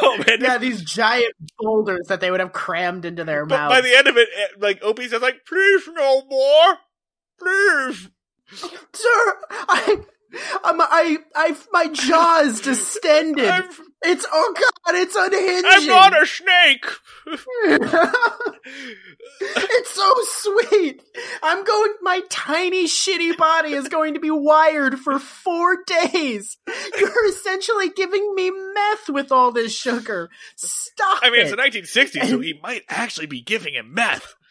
[0.00, 0.40] Oh man!
[0.40, 3.74] Yeah, these giant boulders that they would have crammed into their but mouths.
[3.74, 6.78] by the end of it, eh, like Opie says, like, "Please no more,
[7.36, 8.08] please."
[8.92, 9.96] Sir, I,
[10.64, 13.46] I'm, I, I, my jaw is distended.
[13.46, 13.68] I'm,
[14.04, 15.62] it's oh god, it's unhinging.
[15.64, 16.84] I'm not a snake.
[19.56, 21.02] it's so sweet.
[21.42, 21.92] I'm going.
[22.02, 26.56] My tiny, shitty body is going to be wired for four days.
[26.98, 30.30] You're essentially giving me meth with all this sugar.
[30.56, 31.42] Stop I mean, it.
[31.42, 34.34] it's the 1960s, so he might actually be giving him meth.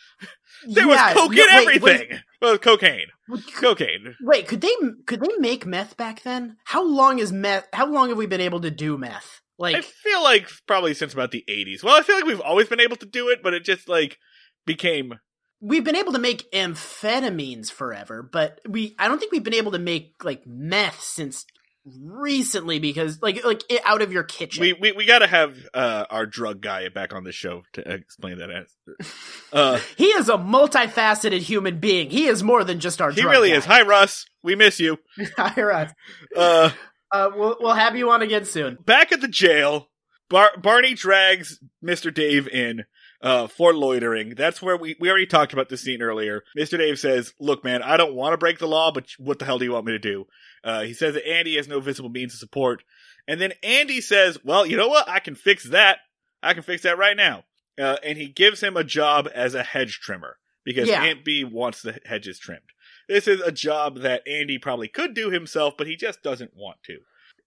[0.67, 2.19] There was Yeah, coke no, in wait, everything.
[2.41, 3.07] Well, cocaine,
[3.55, 4.15] cocaine.
[4.21, 4.73] Wait, could they
[5.05, 6.57] could they make meth back then?
[6.65, 7.67] How long is meth?
[7.73, 9.41] How long have we been able to do meth?
[9.57, 11.83] Like, I feel like probably since about the 80s.
[11.83, 14.17] Well, I feel like we've always been able to do it, but it just like
[14.65, 15.19] became
[15.61, 19.71] we've been able to make amphetamines forever, but we I don't think we've been able
[19.73, 21.45] to make like meth since
[21.85, 24.61] recently because like like it, out of your kitchen.
[24.61, 27.81] We we, we got to have uh, our drug guy back on the show to
[27.93, 29.13] explain that answer.
[29.51, 32.09] Uh, he is a multifaceted human being.
[32.09, 33.11] He is more than just our.
[33.11, 33.55] he really guy.
[33.57, 33.65] is.
[33.65, 34.25] Hi, Russ.
[34.43, 34.97] We miss you.
[35.37, 35.91] Hi, Russ.
[36.35, 36.71] Uh,
[37.11, 38.77] Uh, we'll we'll have you on again soon.
[38.85, 39.89] back at the jail,
[40.29, 42.13] Bar- Barney drags Mr.
[42.13, 42.85] Dave in
[43.21, 44.35] uh, for loitering.
[44.35, 46.43] That's where we, we already talked about this scene earlier.
[46.57, 46.77] Mr.
[46.77, 49.59] Dave says, Look, man, I don't want to break the law, but what the hell
[49.59, 50.25] do you want me to do?
[50.63, 52.83] Uh, he says that Andy has no visible means of support.
[53.27, 55.07] And then Andy says, Well, you know what?
[55.07, 55.99] I can fix that.
[56.41, 57.43] I can fix that right now.
[57.79, 61.03] Uh, and he gives him a job as a hedge trimmer because Yeah.
[61.03, 62.61] Aunt B wants the hedges trimmed.
[63.07, 66.77] This is a job that Andy probably could do himself, but he just doesn't want
[66.85, 66.99] to.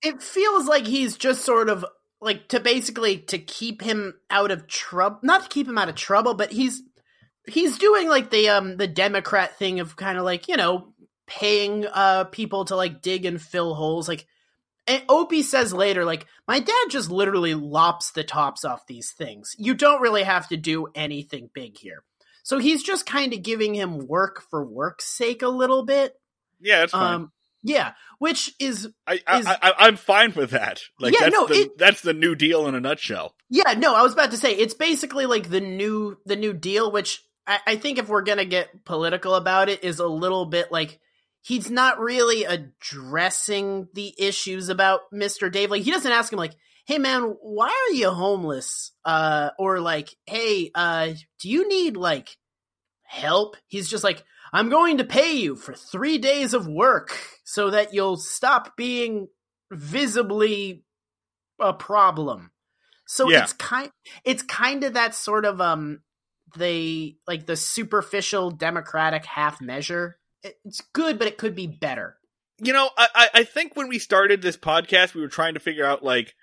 [0.02, 1.84] It feels like he's just sort of
[2.20, 5.94] like to basically to keep him out of trouble, not to keep him out of
[5.94, 6.82] trouble, but he's
[7.46, 10.92] he's doing like the um the Democrat thing of kind of like you know
[11.26, 14.26] paying uh people to like dig and fill holes like.
[14.86, 19.56] And Opie says later, like, my dad just literally lops the tops off these things.
[19.56, 22.04] You don't really have to do anything big here.
[22.42, 26.12] So he's just kind of giving him work for work's sake a little bit.
[26.60, 27.14] Yeah, that's fine.
[27.14, 27.32] Um,
[27.64, 30.82] yeah, which is I, I, is- I I'm fine with that.
[31.00, 33.34] Like Yeah, that's no, the it- that's the new deal in a nutshell.
[33.50, 33.72] yeah.
[33.76, 37.20] No, I was about to say it's basically like the new the new deal, which
[37.46, 41.00] I, I think if we're gonna get political about it, is a little bit like
[41.42, 45.70] he's not really addressing the issues about Mister Dave.
[45.70, 46.54] Like he doesn't ask him like,
[46.86, 51.08] "Hey man, why are you homeless?" Uh, or like, "Hey, uh,
[51.40, 52.36] do you need like
[53.02, 54.22] help?" He's just like,
[54.54, 59.28] "I'm going to pay you for three days of work so that you'll stop being
[59.70, 60.84] visibly
[61.60, 62.50] a problem."
[63.06, 63.42] So Yeah.
[63.42, 63.90] it's kind
[64.24, 66.00] it's kind of that sort of um
[66.56, 70.18] the like the superficial democratic half measure.
[70.42, 72.16] It's good, but it could be better.
[72.58, 75.60] You know, I I- I think when we started this podcast, we were trying to
[75.60, 76.34] figure out like,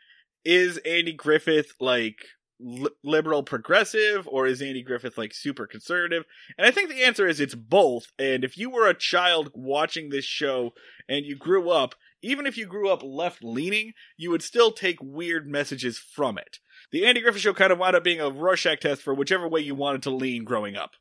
[0.43, 2.17] is Andy Griffith like
[2.61, 6.23] li- liberal progressive or is Andy Griffith like super conservative?
[6.57, 8.11] And I think the answer is it's both.
[8.19, 10.73] And if you were a child watching this show
[11.09, 15.01] and you grew up, even if you grew up left leaning, you would still take
[15.01, 16.59] weird messages from it.
[16.91, 19.61] The Andy Griffith show kind of wound up being a Rorschach test for whichever way
[19.61, 20.91] you wanted to lean growing up.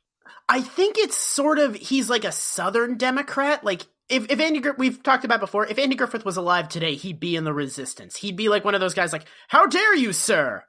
[0.47, 3.63] I think it's sort of he's like a southern democrat.
[3.63, 6.95] Like if if Andy Griffith, we've talked about before, if Andy Griffith was alive today,
[6.95, 8.17] he'd be in the resistance.
[8.17, 10.65] He'd be like one of those guys like, "How dare you, sir?"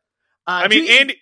[0.46, 1.16] Uh, I mean, you- Andy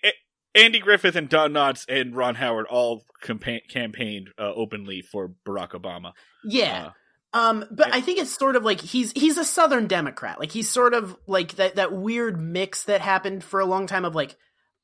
[0.53, 5.71] Andy Griffith and Don Knotts and Ron Howard all campa- campaigned uh, openly for Barack
[5.71, 6.11] Obama.
[6.43, 6.87] yeah.
[6.87, 6.91] Uh,
[7.33, 7.93] Um, but.
[7.93, 10.37] I think it's sort of like he's he's a Southern Democrat.
[10.39, 14.03] Like he's sort of like that that weird mix that happened for a long time
[14.03, 14.35] of like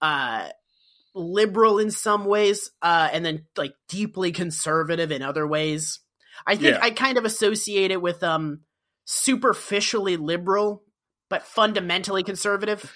[0.02, 0.48] uh
[1.14, 6.00] liberal in some ways, uh, and then like deeply conservative in other ways.
[6.46, 6.80] I think Yeah.
[6.82, 8.62] I kind of associate it with um
[9.04, 10.84] superficially liberal,
[11.30, 12.94] but fundamentally conservative.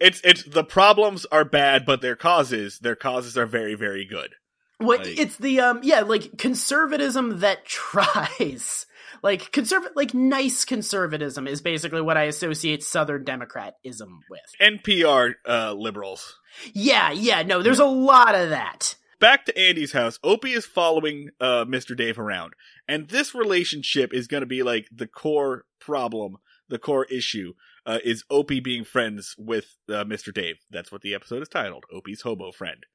[0.00, 4.34] It's it's the problems are bad, but their causes their causes are very very good.
[4.78, 8.86] What Like- it's the um yeah like conservatism that tries
[9.22, 14.40] like conserv like nice conservatism is basically what I associate Southern Democratism with.
[14.60, 16.38] NPR uh, liberals.
[16.72, 18.96] Yeah, yeah, no, there's a lot of that.
[19.20, 20.18] Back to Andy's house.
[20.22, 21.96] Opie is following uh, Mr.
[21.96, 22.52] Dave around,
[22.86, 26.36] and this relationship is going to be like the core problem,
[26.68, 27.54] the core issue.
[27.86, 30.32] Uh, is Opie being friends with uh, Mr.
[30.32, 30.56] Dave?
[30.70, 31.84] That's what the episode is titled.
[31.92, 32.86] Opie's hobo friend.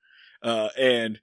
[0.42, 1.20] Uh, and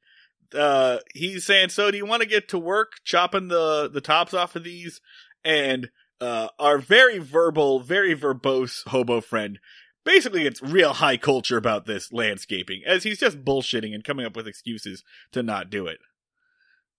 [0.55, 4.35] uh, he's saying, "So, do you want to get to work chopping the the tops
[4.35, 5.01] off of these?"
[5.45, 9.59] And uh, our very verbal, very verbose hobo friend
[10.05, 14.37] basically gets real high culture about this landscaping, as he's just bullshitting and coming up
[14.37, 15.03] with excuses
[15.33, 15.99] to not do it.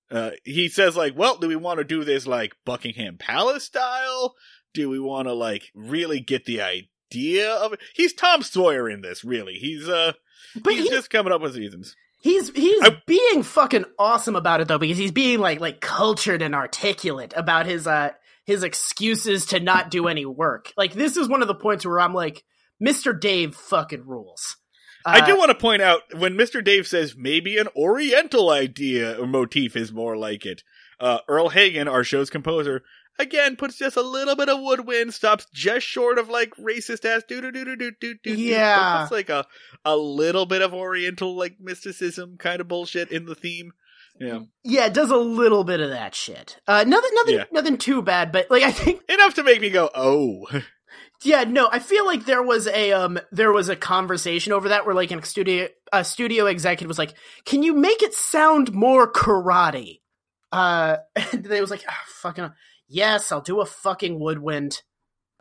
[0.10, 4.36] Uh, he says, like, well, do we want to do this like Buckingham Palace style?
[4.74, 7.80] Do we want to like really get the idea of it?
[7.96, 9.56] He's Tom Sawyer in this, really.
[9.56, 10.14] He's uh,
[10.62, 11.96] But he's he's just coming up with reasons.
[12.22, 16.42] he's he's I- being fucking awesome about it though because he's being like like cultured
[16.42, 18.12] and articulate about his uh
[18.46, 20.72] his excuses to not do any work.
[20.78, 22.44] Like this is one of the points where I'm like
[22.82, 23.20] Mr.
[23.20, 24.58] Dave fucking rules.
[25.06, 26.64] I Uh, do want to point out when Mr.
[26.64, 30.64] Dave says maybe an Oriental idea or motif is more like it.
[31.00, 32.84] Uh, Earle Hagen, our show's composer,
[33.20, 37.24] again puts just a little bit of woodwind, stops just short of like racist ass
[37.28, 38.34] doo doo doo doo doo doo doo.
[38.36, 39.04] Yeah.
[39.04, 39.46] it's like a
[39.86, 43.72] a little bit of Oriental like mysticism kind of bullshit in the theme.
[44.20, 46.60] Yeah, Yeah, it does a little bit of that shit.
[46.68, 47.44] Uh, nothing, nothing, Yeah.
[47.52, 48.32] nothing too bad.
[48.32, 50.48] But like, I think, enough to make me go, oh,
[51.24, 54.88] yeah, no, I feel like there was a um, there was a conversation over that
[54.88, 57.14] where like a studio, a studio executive was like,
[57.46, 60.00] "Can you make it sound more karate?"
[60.52, 60.98] Uh,
[61.32, 62.50] and they was like, ah, "Fucking
[62.88, 64.82] yes, I'll do a fucking woodwind."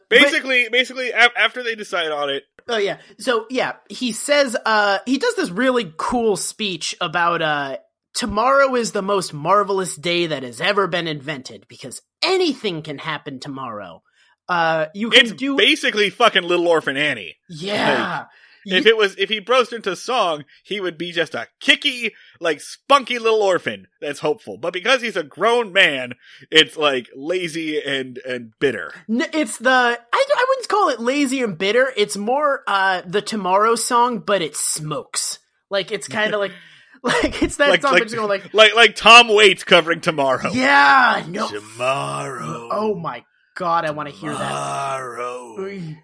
[0.09, 2.99] basically, basically, a- after they decide on it, Oh yeah.
[3.19, 7.77] So yeah, he says uh he does this really cool speech about uh
[8.15, 13.39] tomorrow is the most marvelous day that has ever been invented because anything can happen
[13.39, 14.03] tomorrow.
[14.49, 17.37] Uh you can it's do basically fucking Little Orphan Annie.
[17.49, 18.25] Yeah.
[18.69, 22.61] If it was, if he broached into song, he would be just a kicky, like
[22.61, 24.59] spunky little orphan that's hopeful.
[24.59, 26.14] But because he's a grown man,
[26.51, 28.93] it's like lazy and and bitter.
[29.09, 31.93] N- it's the I, I wouldn't call it lazy and bitter.
[31.97, 35.39] It's more uh the tomorrow song, but it smokes.
[35.71, 36.53] Like it's kind of like
[37.03, 40.51] like it's that Like- song like- that's going like Like like Tom Waits covering tomorrow.
[40.53, 42.69] yeah no Tomorrow.
[42.73, 44.39] oh my god I want to hear that.
[44.49, 45.97] Tomorrow.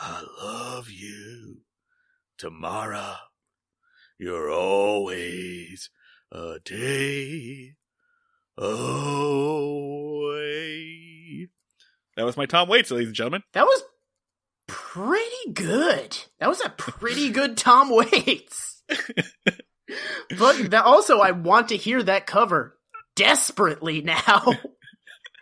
[0.00, 1.62] I love you.
[2.38, 3.14] Tomorrow.
[4.18, 5.90] You're always
[6.32, 7.74] a day
[8.56, 8.66] away.
[12.16, 13.42] That was my Tom Waits, ladies and gentlemen.
[13.52, 13.82] That was
[14.66, 16.16] pretty good.
[16.40, 18.82] That was a pretty good Tom Waits.
[20.38, 22.76] but that also, I want to hear that cover
[23.14, 24.44] desperately now.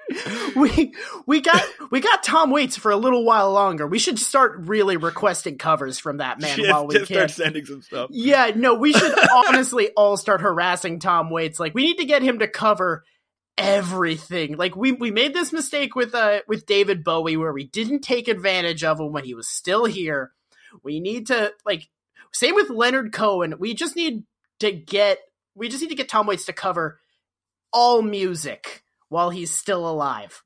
[0.56, 0.94] we
[1.26, 3.86] we got we got Tom Waits for a little while longer.
[3.86, 7.16] We should start really requesting covers from that man Just- while we just can.
[7.16, 8.10] start sending some stuff.
[8.12, 9.14] Yeah, no, we should
[9.48, 11.58] honestly all start harassing Tom Waits.
[11.58, 13.04] Like, we need to get him to cover
[13.56, 14.56] everything.
[14.56, 18.28] Like, we we made this mistake with uh with David Bowie where we didn't take
[18.28, 20.32] advantage of him when he was still here.
[20.82, 21.88] We need to like
[22.32, 23.54] same with Leonard Cohen.
[23.58, 24.24] We just need
[24.60, 25.18] to get
[25.54, 26.98] we just need to get Tom Waits to cover
[27.72, 28.83] all music
[29.14, 30.42] while he's still alive.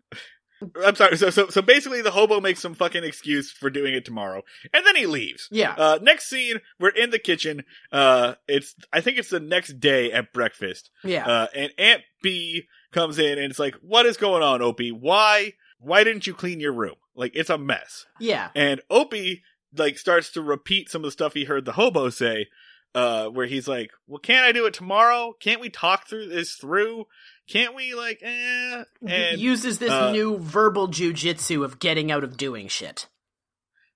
[0.84, 1.16] I'm sorry.
[1.16, 4.42] So, so, so basically, the hobo makes some fucking excuse for doing it tomorrow,
[4.74, 5.48] and then he leaves.
[5.50, 5.72] Yeah.
[5.72, 7.64] Uh, next scene, we're in the kitchen.
[7.90, 10.90] Uh, it's I think it's the next day at breakfast.
[11.02, 11.26] yeah.
[11.26, 14.92] Uh, and Aunt Bee comes in and it's like, "What is going on, Opie?
[14.92, 16.96] Why, why didn't you clean your room?
[17.14, 18.50] Like it's a mess." yeah.
[18.54, 19.44] And Opie
[19.74, 22.48] like starts to repeat some of the stuff he heard the hobo say.
[22.98, 25.34] Uh, where he's like, "Well, can't I do it tomorrow?
[25.40, 27.06] Can't we talk through this through?
[27.48, 28.84] Can't we like?" Eh?
[29.06, 33.06] And uses this uh, new verbal jujitsu of getting out of doing shit.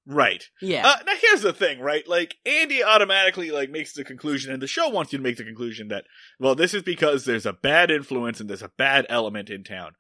[0.07, 0.45] right.
[0.61, 0.87] Yeah.
[0.87, 2.07] Uh, now here's the thing, right?
[2.07, 5.45] Like Andy automatically like makes the conclusion, and the show wants you to make the
[5.45, 6.05] conclusion that
[6.39, 9.93] well, this is because there's a bad influence and there's a bad element in town.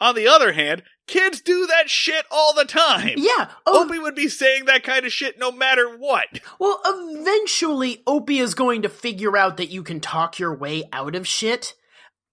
[0.00, 3.14] On the other hand, kids do that shit all the time.
[3.16, 3.50] yeah.
[3.64, 6.26] Oh, Opie would be saying that kind of shit no matter what.
[6.58, 11.14] well, eventually, Opie is going to figure out that you can talk your way out
[11.14, 11.74] of shit.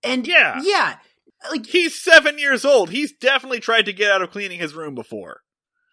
[0.04, 0.60] And Yeah.
[0.64, 0.96] yeah,
[1.52, 2.90] like He's seven years old.
[2.90, 5.42] He's definitely tried to get out of cleaning his room before.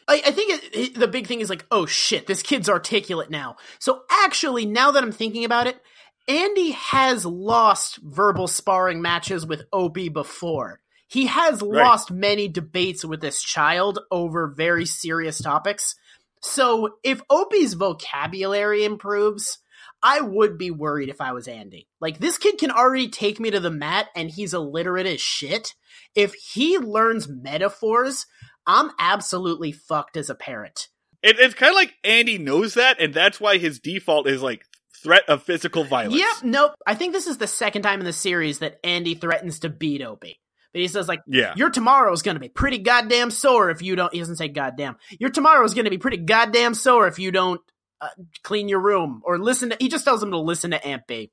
[0.08, 3.30] I, I think it, it- the big thing is like, oh shit, this kid's articulate
[3.30, 3.56] now.
[3.78, 5.78] So actually, now that I'm thinking about it,
[6.26, 10.80] Andy has lost verbal sparring matches with Opie before.
[11.08, 11.84] He has Right.
[11.84, 15.96] lost many debates with this child over very serious topics.
[16.42, 19.58] So if Opie's vocabulary improves,
[20.02, 21.88] I would be worried if I was Andy.
[22.00, 25.74] Like this kid can already take me to the mat and he's illiterate as shit.
[26.14, 28.26] If he learns metaphors,
[28.66, 30.88] I'm absolutely fucked as a parent.
[31.22, 34.62] It, it's kind of like Andy knows that, and that's why his default is like
[35.02, 36.20] threat of physical violence.
[36.20, 36.74] Yep, nope.
[36.86, 40.02] I think this is the second time in the series that Andy threatens to beat
[40.02, 40.38] Opie.
[40.72, 41.54] But he says like Yeah.
[41.56, 44.96] your tomorrow is gonna be pretty goddamn sore if you don't he doesn't say goddamn.
[45.18, 47.60] Your tomorrow is gonna be pretty goddamn sore if you don't
[48.00, 48.08] uh,
[48.42, 51.30] clean your room or listen to he just tells him to listen to Aunt Bee.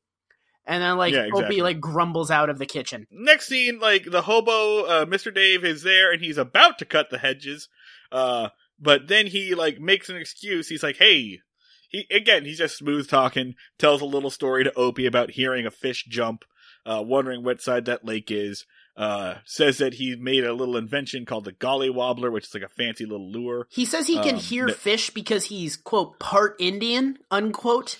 [0.66, 1.46] And then like Yeah, exactly.
[1.46, 3.06] Opie like grumbles out of the kitchen.
[3.12, 5.34] Next scene, like the hobo, uh, Mr.
[5.34, 7.68] Dave is there and he's about to cut the hedges.
[8.12, 10.68] Uh, but then he like makes an excuse.
[10.70, 11.40] He's like, "Hey."
[11.90, 13.54] He again, he's just smooth talking.
[13.78, 16.44] Tells a little story to Opie about hearing a fish jump,
[16.86, 18.66] uh, wondering what side that lake is.
[18.98, 22.64] Uh, says that he made a little invention called the Golly Wobbler, which is like
[22.64, 23.68] a fancy little lure.
[23.70, 27.98] He says he can Um, hear no- fish because he's quote part Indian, unquote.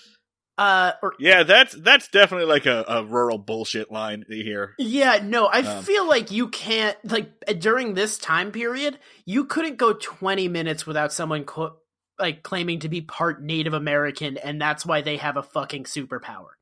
[0.58, 4.72] Uh or Yeah, that's that's definitely like a, a rural bullshit line here.
[4.78, 9.76] Yeah, no, I Um, feel like you can't like during this time period, you couldn't
[9.76, 11.76] go 20 minutes without someone co-
[12.18, 16.52] like claiming to be part Native American and that's why they have a fucking superpower.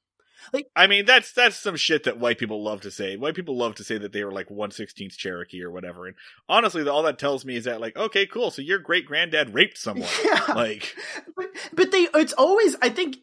[0.74, 3.16] I mean, that's that's some shit that white people love to say.
[3.16, 6.06] White people love to say that they were like one sixteenth Cherokee or whatever.
[6.06, 6.16] And
[6.48, 8.50] honestly, all that tells me is that like, okay, cool.
[8.50, 10.08] So your great granddad raped someone.
[10.24, 10.54] Yeah.
[10.54, 10.94] Like,
[11.36, 13.18] but, but they it's always I think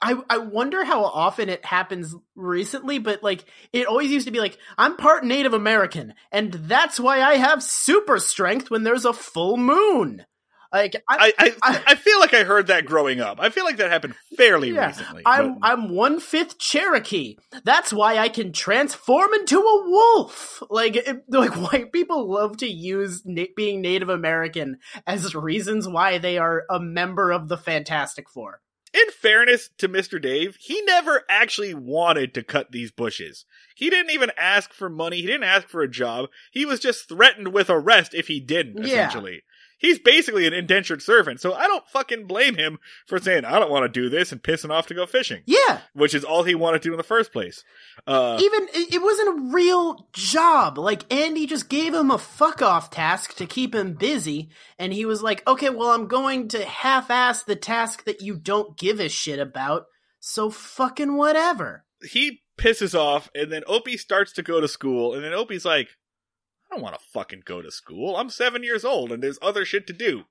[0.00, 4.40] I I wonder how often it happens recently, but like it always used to be
[4.40, 9.12] like I'm part Native American and that's why I have super strength when there's a
[9.12, 10.24] full moon.
[10.72, 13.38] Like I, I, I, I- feel like I heard that growing up.
[13.40, 15.22] I feel like that happened fairly Yeah, recently.
[15.26, 17.36] I'm but- I'm one fifth Cherokee.
[17.64, 20.62] That's why I can transform into a wolf.
[20.70, 26.18] Like it, like white people love to use na- being Native American as reasons why
[26.18, 28.60] they are a member of the Fantastic Four.
[28.94, 30.20] in fairness to Mr.
[30.20, 33.44] Dave, he never actually wanted to cut these bushes.
[33.74, 35.16] He didn't even ask for money.
[35.20, 36.28] He didn't ask for a job.
[36.50, 39.06] He was just threatened with arrest if he didn't, Yeah.
[39.08, 39.42] essentially.
[39.78, 43.70] He's basically an indentured servant, so I don't fucking blame him for saying, I don't
[43.70, 46.54] want to do this and pissing off to go fishing, Yeah, which is all he
[46.54, 47.62] wanted to do in the first place.
[48.06, 50.78] Uh, even it, it wasn't a real job.
[50.78, 55.04] Like Andy just gave him a fuck off task to keep him busy, and he
[55.04, 58.98] was like, "Okay, well, I'm going to half ass the task that you don't give
[59.00, 59.84] a shit about."
[60.20, 61.84] So fucking whatever.
[62.02, 65.88] he pisses off, and then Opie starts to go to school, and then Opie's like,
[66.70, 68.16] I don't want to fucking go to school.
[68.16, 70.24] I'm seven years old, and there's other shit to do.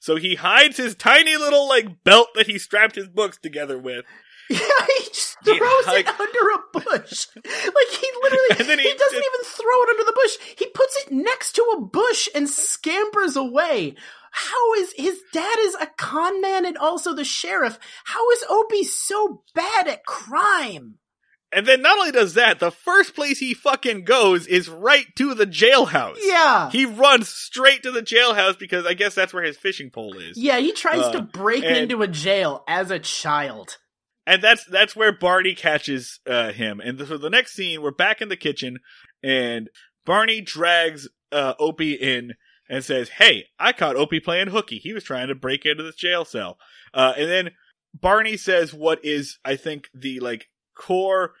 [0.00, 4.04] So he hides his tiny little, like, belt that he strapped his books together with.
[4.50, 4.58] Yeah,
[4.98, 7.26] he just Yeah, throws like- it under a bush.
[7.36, 8.48] like he literally
[8.82, 10.36] he, he doesn't even throw it under the bush.
[10.56, 13.94] He puts it next to a bush and scampers away.
[14.32, 17.78] How is his dad is a con man and also the sheriff?
[18.04, 20.94] How is Opie so bad at crime?
[21.54, 25.34] And then not only does that, the first place he fucking goes is right to
[25.34, 26.16] the jailhouse.
[26.22, 26.70] Yeah.
[26.70, 30.38] He runs straight to the jailhouse because I guess that's where his fishing pole is.
[30.38, 33.76] yeah, he tries Uh, to break and- into a jail as a child.
[34.26, 36.80] and that's that's where Barney catches uh, him.
[36.80, 38.78] And so the next scene, we're back in the kitchen,
[39.22, 39.68] and
[40.06, 42.34] Barney drags uh, Opie in
[42.68, 44.78] and says, "Hey, I caught Opie playing hooky.
[44.78, 46.56] He was trying to break into this jail cell."
[46.94, 47.50] Uh, and then
[47.92, 50.46] Barney says, "What is I think the like
[50.82, 51.34] core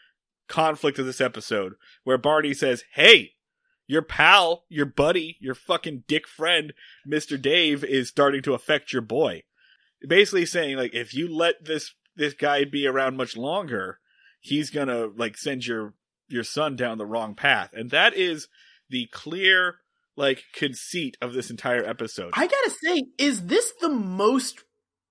[0.48, 1.74] conflict of this episode,
[2.04, 3.34] where Barney says, "Hey."
[3.88, 6.72] Your pal, your buddy, your fucking dick friend,
[7.06, 7.38] Mr.
[7.38, 9.42] Dave, is starting to affect your boy.
[10.06, 13.98] Basically saying, like, if you let this this guy be around much longer,
[14.40, 15.94] he's gonna like send your
[16.28, 17.70] your son down the wrong path.
[17.74, 18.48] And that is
[18.88, 19.76] the clear
[20.16, 22.32] like conceit of this entire episode.
[22.34, 24.62] I gotta say, is this the most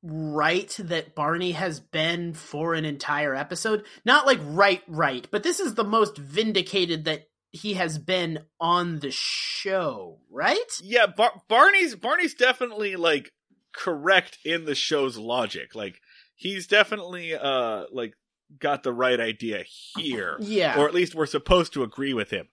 [0.04, 3.86] right that Barney has been for an entire episode?
[4.06, 9.00] Not like right, right, but this is the most vindicated that he has been on
[9.00, 10.58] the show, right?
[10.82, 13.32] yeah, Bar- Barney's Barney's definitely like
[13.74, 15.76] correct in the show's logic.
[15.76, 16.02] Like
[16.36, 18.14] he's definitely uh like
[18.60, 19.64] got the right idea
[19.98, 20.38] here.
[20.40, 20.80] Yeah.
[20.80, 22.50] Or at least we're supposed to agree with him.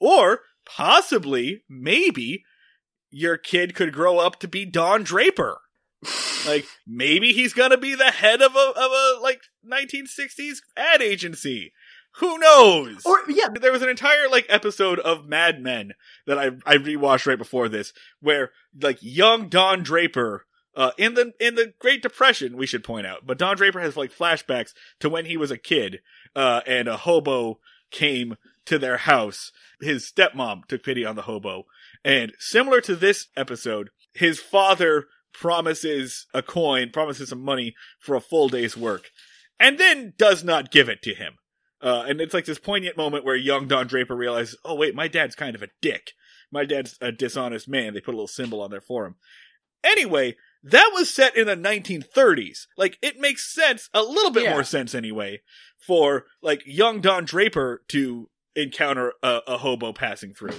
[0.00, 2.44] Or possibly, maybe
[3.10, 5.60] your kid could grow up to be Don Draper.
[6.46, 11.72] Like maybe he's gonna be the head of a of a like 1960s ad agency.
[12.16, 13.06] Who knows?
[13.06, 15.92] or yeah, there was an entire like episode of Mad Men
[16.26, 18.50] that I I rewatched right before this, where
[18.80, 20.46] like young Don Draper,
[20.76, 23.96] uh, in the in the Great Depression, we should point out, but Don Draper has
[23.96, 26.00] like flashbacks to when he was a kid,
[26.36, 28.36] uh, and a hobo came
[28.66, 29.52] to their house.
[29.80, 31.64] His stepmom took pity on the hobo,
[32.04, 38.20] and similar to this episode, his father promises a coin, promises some money for a
[38.20, 39.10] full day's work,
[39.58, 41.34] and then does not give it to him.
[41.80, 45.08] Uh, and it's like this poignant moment where young Don Draper realizes, oh wait, my
[45.08, 46.12] dad's kind of a dick.
[46.52, 47.92] My dad's a dishonest man.
[47.94, 49.16] They put a little symbol on there for him.
[49.82, 52.66] Anyway, that was set in the 1930s.
[52.76, 54.52] Like, it makes sense, a little bit Yeah.
[54.52, 55.40] more sense anyway,
[55.78, 60.50] for like young Don Draper to encounter a, a hobo passing through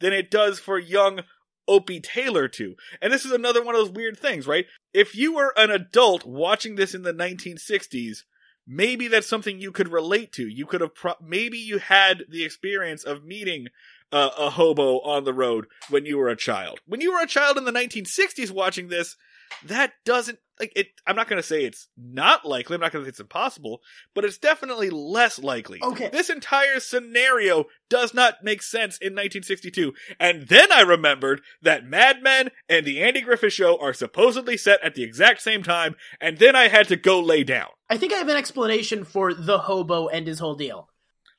[0.00, 1.20] than it does for young
[1.68, 2.76] Opie Taylor to.
[3.00, 4.66] And this is another one of those weird things, right?
[4.92, 8.24] If you were an adult watching this in the 1960s,
[8.66, 10.46] maybe that's something you could relate to.
[10.46, 13.68] You could have pro- maybe you had the experience of meeting
[14.12, 16.80] uh, a hobo on the road when you were a child.
[16.86, 19.16] When you were a child in the 1960s watching this,
[19.64, 20.88] that doesn't like it.
[21.06, 22.74] I'm not going to say it's not likely.
[22.74, 23.80] I'm not going to say it's impossible,
[24.14, 25.80] but it's definitely less likely.
[25.82, 26.08] Okay.
[26.10, 29.92] This entire scenario does not make sense in 1962.
[30.18, 34.82] And then I remembered that Mad Men and the Andy Griffith Show are supposedly set
[34.82, 37.68] at the exact same time, and then I had to go lay down.
[37.90, 40.88] I think I have an explanation for the hobo and his whole deal.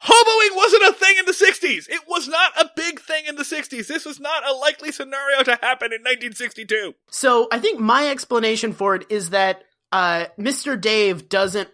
[0.03, 1.87] Hoboing wasn't a thing in the 60s.
[1.89, 3.87] It was not a big thing in the 60s.
[3.87, 6.93] This was not a likely scenario to happen in 1962.
[7.09, 10.79] So I think my explanation for it is that uh, Mr.
[10.79, 11.69] Dave doesn't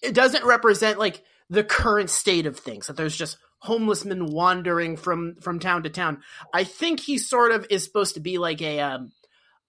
[0.00, 2.86] it doesn't represent like the current state of things.
[2.86, 6.22] That there's just homeless men wandering from from town to town.
[6.52, 9.12] I think he sort of is supposed to be like a um,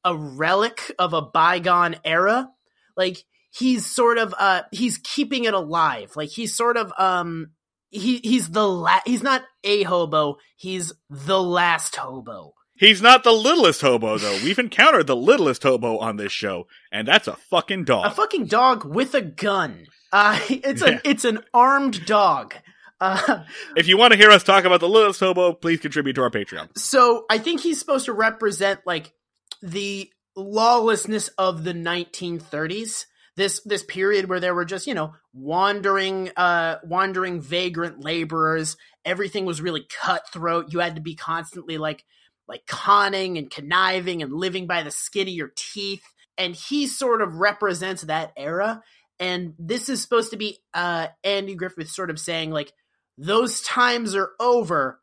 [0.04, 2.50] a relic of a bygone era.
[2.96, 6.12] Like he's sort of uh he's keeping it alive.
[6.16, 7.52] Like he's sort of um
[7.94, 12.54] he he's the la- he's not a hobo, he's the last hobo.
[12.76, 14.40] He's not the littlest hobo though.
[14.44, 18.06] We've encountered the littlest hobo on this show, and that's a fucking dog.
[18.08, 19.86] A fucking dog with a gun.
[20.12, 21.00] Uh, it's a Yeah.
[21.06, 22.56] it's an armed dog.
[23.00, 23.44] Uh,
[23.78, 26.30] if you want to hear us talk about the littlest hobo, please contribute to our
[26.32, 26.70] Patreon.
[26.78, 29.14] so I think he's supposed to represent like
[29.62, 33.06] the lawlessness of the 1930s.
[33.36, 38.78] This this period where there were just you know wandering uh wandering vagrant laborers.
[39.06, 40.72] Everything was really cutthroat.
[40.72, 42.06] You had to be constantly like
[42.48, 46.04] like conning and conniving and living by the skin of your teeth.
[46.38, 48.82] And he sort of represents that era.
[49.20, 52.72] And this is supposed to be uh Andy Griffith sort of saying like
[53.18, 55.00] those times are over.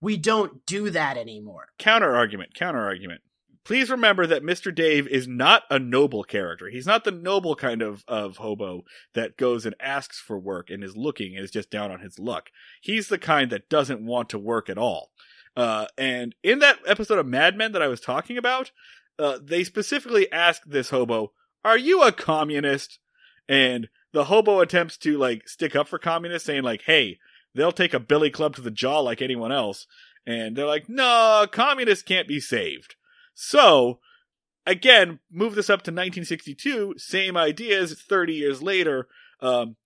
[0.00, 1.68] We don't do that anymore.
[1.78, 3.22] Counter argument, counter argument.
[3.64, 4.74] Please remember that Mr.
[4.74, 6.68] Dave is not a noble character.
[6.68, 8.84] He's not the noble kind of, of hobo
[9.14, 12.18] that goes and asks for work and is looking and is just down on his
[12.18, 12.50] luck.
[12.82, 15.10] He's the kind that doesn't want to work at all.
[15.56, 18.70] Uh, and in that episode of Mad Men that I was talking about,
[19.18, 21.32] uh, they specifically ask this hobo,
[21.64, 22.98] are you a communist?
[23.48, 27.18] And the hobo attempts to like stick up for communists saying like, hey,
[27.54, 29.86] they'll take a billy club to the jaw like anyone else.
[30.26, 32.96] And they're like, no, communists can't be saved.
[33.34, 34.00] So,
[34.66, 39.08] again, move this up to 1962, same ideas, 30 years later.
[39.40, 39.76] Um,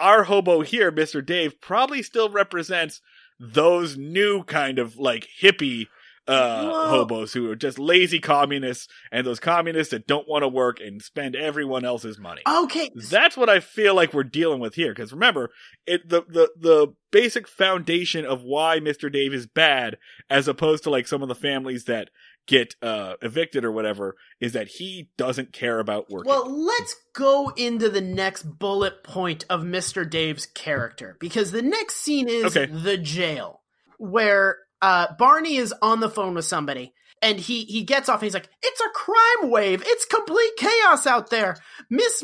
[0.00, 1.24] our hobo here, Mr.
[1.24, 3.00] Dave, probably still represents
[3.38, 5.86] those new kind of like hippie
[6.26, 10.80] uh hobos who are just lazy communists and those communists that don't want to work
[10.80, 12.40] and spend everyone else's money.
[12.48, 12.90] Okay.
[13.10, 14.94] That's what I feel like we're dealing with here.
[14.94, 15.50] Because remember,
[15.86, 19.12] it the, the the basic foundation of why Mr.
[19.12, 19.98] Dave is bad,
[20.30, 22.08] as opposed to like some of the families that
[22.46, 26.28] get uh evicted or whatever, is that he doesn't care about working.
[26.30, 30.08] Well, let's go into the next bullet point of Mr.
[30.08, 32.66] Dave's character because the next scene is Okay.
[32.66, 33.62] the jail
[33.98, 36.92] where uh, Barney is on the phone with somebody
[37.22, 39.82] and he he gets off and he's like, "It's a crime wave.
[39.86, 41.56] It's complete chaos out there."
[41.88, 42.22] Miss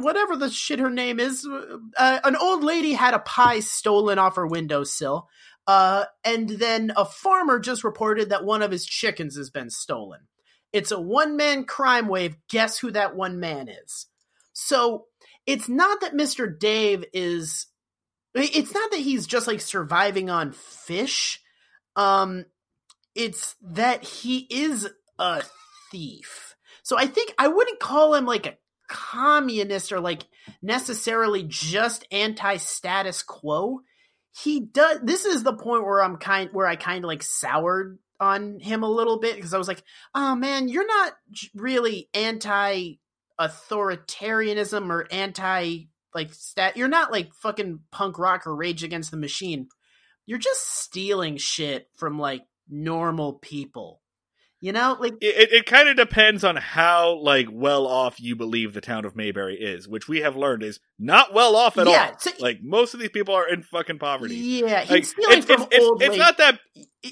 [0.00, 1.46] whatever the shit her name is,
[1.96, 5.28] uh, an old lady had a pie stolen off her windowsill.
[5.66, 10.20] Uh, and then a farmer just reported that one of his chickens has been stolen.
[10.72, 12.36] It's a one man crime wave.
[12.48, 14.06] Guess who that one man is?
[14.52, 15.06] So
[15.46, 16.58] it's not that Mr.
[16.58, 17.66] Dave is.
[18.34, 21.40] It's not that he's just like surviving on fish.
[21.94, 22.46] Um,
[23.14, 24.88] it's that he is
[25.18, 25.44] a
[25.90, 26.56] thief.
[26.82, 28.56] So I think I wouldn't call him like a
[28.88, 30.24] communist or like
[30.60, 33.80] necessarily just anti status quo.
[34.36, 35.00] He does.
[35.02, 38.82] This is the point where I'm kind where I kind of like soured on him
[38.82, 39.82] a little bit because I was like,
[40.14, 41.12] oh man, you're not
[41.54, 42.94] really anti
[43.40, 46.76] authoritarianism or anti like stat.
[46.76, 49.68] You're not like fucking punk rock or Rage Against the Machine.
[50.26, 54.00] You're just stealing shit from like normal people.
[54.64, 58.72] You know, like it, it, kind of depends on how like well off you believe
[58.72, 62.12] the town of Mayberry is, which we have learned is not well off at Yeah,
[62.12, 62.18] all.
[62.18, 64.34] so- like most of these people are in fucking poverty.
[64.36, 66.02] yeah, he's Like, stealing it's, from it's, it's, old.
[66.02, 66.60] it's not that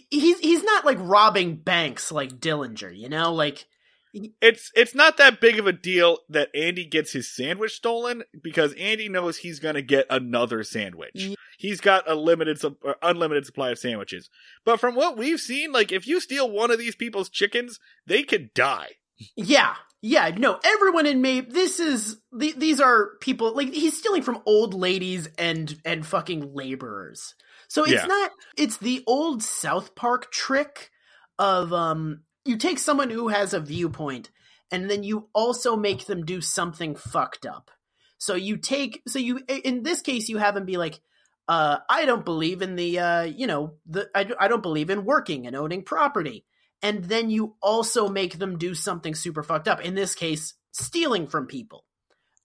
[0.09, 2.97] he's he's not like robbing banks like Dillinger.
[2.97, 3.67] You know, like
[4.13, 8.75] it's it's not that big of a deal that Andy gets his sandwich stolen because
[8.75, 11.31] Andy knows he's going to get another sandwich.
[11.59, 14.29] He's got a limited or unlimited supply of sandwiches.
[14.65, 18.23] But from what we've seen, like if you steal one of these people's chickens, they
[18.23, 18.91] could die.
[19.37, 21.41] Yeah, yeah, no, everyone in May.
[21.41, 26.53] This is the, these are people like he's stealing from old ladies and and fucking
[26.55, 27.35] laborers.
[27.69, 28.07] So it's Yeah.
[28.07, 28.33] not.
[28.59, 30.91] It's the old South Park trick
[31.39, 32.25] of um.
[32.45, 34.31] You take someone who has a viewpoint,
[34.71, 37.71] and then you also make them do something fucked up.
[38.19, 39.03] So you take.
[39.09, 41.01] So you in this case you have them be like.
[41.49, 45.05] Uh, I don't believe in the, uh, you know, the I, I don't believe in
[45.05, 46.47] working and owning property
[46.83, 49.81] and then you also make them do something super fucked up.
[49.81, 51.85] In this case, stealing from people.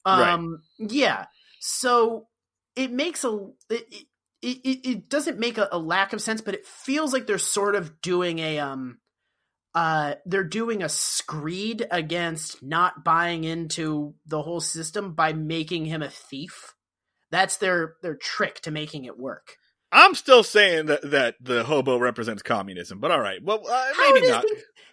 [0.05, 1.25] Um, yeah.
[1.59, 2.27] So
[2.75, 4.05] it makes a it
[4.41, 7.39] it, it, it doesn't make a, a lack of sense, but it feels like they're
[7.39, 8.99] sort of doing a um
[9.77, 16.01] uh they're doing a screed against not buying into the whole system by making him
[16.01, 16.73] a thief.
[17.29, 19.57] That's their their trick to making it work.
[19.91, 23.39] I'm still saying that that the hobo represents communism, but all right.
[23.43, 24.45] Well, uh, maybe not.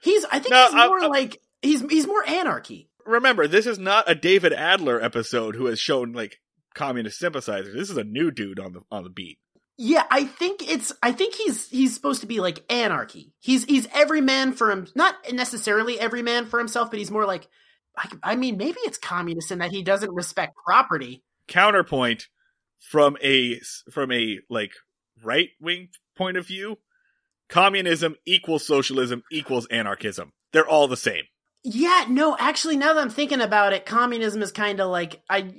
[0.02, 2.90] He's I think No, he's I- more I- like he's he's more anarchy.
[3.06, 6.40] Remember, this is not a David Adler episode who has shown like
[6.74, 7.74] communist sympathizers.
[7.74, 9.38] This is a new dude on the on the beat.
[9.76, 10.92] Yeah, I think it's.
[11.02, 13.32] I think he's he's supposed to be like anarchy.
[13.40, 14.86] He's he's every man for him.
[14.94, 17.48] Not necessarily every man for himself, but he's more like.
[17.96, 21.22] I, I mean, maybe it's communist in that he doesn't respect property.
[21.48, 22.28] Counterpoint
[22.78, 23.60] from a
[23.90, 24.72] from a like
[25.22, 26.78] right wing point of view,
[27.48, 30.32] communism equals socialism equals anarchism.
[30.52, 31.24] They're all the same.
[31.64, 35.52] Yeah, no, actually, now that I'm thinking about it, communism is kind of like I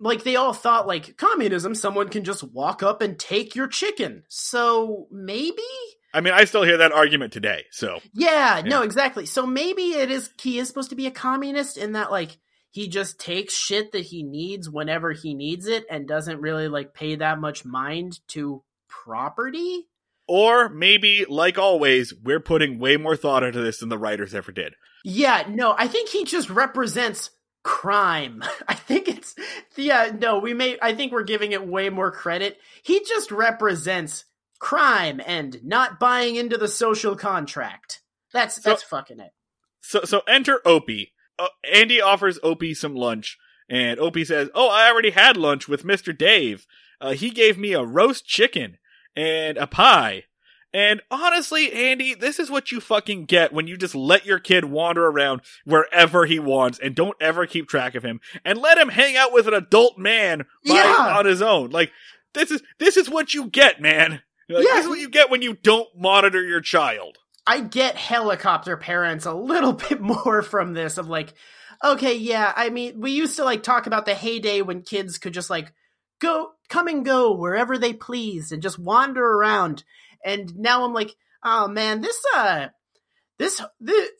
[0.00, 4.24] like they all thought like communism, someone can just walk up and take your chicken.
[4.28, 5.62] So maybe,
[6.14, 7.64] I mean, I still hear that argument today.
[7.70, 9.26] So yeah, no, exactly.
[9.26, 12.38] So maybe it is he is supposed to be a communist in that like
[12.70, 16.94] he just takes shit that he needs whenever he needs it and doesn't really like
[16.94, 19.88] pay that much mind to property.
[20.30, 24.52] Or maybe, like always, we're putting way more thought into this than the writers ever
[24.52, 24.74] did.
[25.02, 27.30] Yeah, no, I think he just represents
[27.68, 28.42] crime.
[28.68, 29.34] I think it's
[29.76, 32.56] yeah, no, we may I think we're giving it way more credit.
[32.82, 34.24] He just represents
[34.58, 38.00] crime and not buying into the social contract.
[38.32, 39.32] That's So- that's fucking it.
[39.82, 41.12] So, so enter Opie.
[41.38, 43.38] Uh, Andy offers Opie some lunch,
[43.70, 46.66] and Opie says, "Oh, I already had lunch with Mister Dave.
[47.00, 48.78] Uh, he gave me a roast chicken
[49.14, 50.24] and a pie."
[50.74, 54.66] And honestly, Andy, this is what you fucking get when you just let your kid
[54.66, 58.90] wander around wherever he wants and don't ever keep track of him and let him
[58.90, 61.16] hang out with an adult man by, Yeah.
[61.18, 61.70] on his own.
[61.70, 61.90] Like
[62.34, 64.20] this is this is what you get, man.
[64.48, 64.74] Like, Yeah.
[64.74, 67.16] This is what you get when you don't monitor your child.
[67.46, 71.32] I get helicopter parents a little bit more from this of like,
[71.82, 75.32] okay, yeah, I mean, we used to like talk about the heyday when kids could
[75.32, 75.72] just like
[76.20, 79.82] go, come and go wherever they pleased and just wander around.
[80.24, 81.14] And now I'm like,
[81.44, 82.68] oh man, this, uh,
[83.38, 84.10] this, this,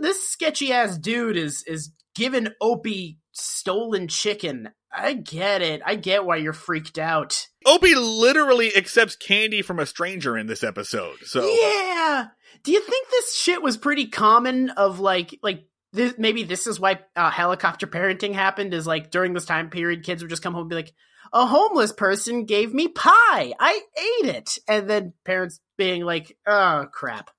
[0.00, 4.70] this sketchy ass dude is, is giving Opie stolen chicken.
[4.92, 5.82] I get it.
[5.84, 7.46] I get why you're freaked out.
[7.66, 11.18] Opie literally accepts candy from a stranger in this episode.
[11.24, 12.28] So Yeah.
[12.64, 14.70] Do you think this shit was pretty common?
[14.70, 18.74] Of like, like this, maybe this is why uh, helicopter parenting happened.
[18.74, 20.92] Is like during this time period, kids would just come home and be like,
[21.32, 23.52] "A homeless person gave me pie.
[23.58, 27.30] I ate it," and then parents being like, "Oh crap."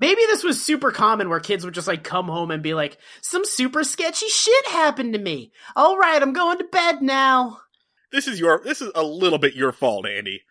[0.00, 2.98] Maybe this was super common where kids would just like come home and be like,
[3.22, 5.52] "Some super sketchy shit happened to me.
[5.76, 7.58] All right, I'm going to bed now."
[8.12, 10.42] this is your this is a little bit your fault, Andy.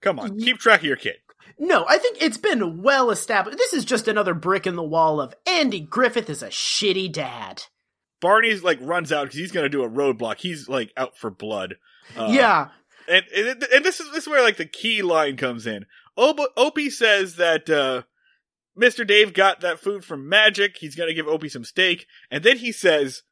[0.00, 1.16] Come on, keep track of your kid.
[1.58, 3.58] No, I think it's been well established.
[3.58, 7.64] This is just another brick in the wall of Andy Griffith is a shitty dad.
[8.22, 10.38] Barney's like runs out because he's gonna do a roadblock.
[10.38, 11.74] He's like out for blood.
[12.16, 12.68] Uh, yeah.
[13.06, 15.84] and and, and this is this is where like the key line comes in.
[16.16, 18.02] Ob- Opie says that uh,
[18.80, 19.06] Mr.
[19.06, 20.76] Dave got that food from Magic.
[20.78, 23.22] He's gonna give Opie some steak, and then he says,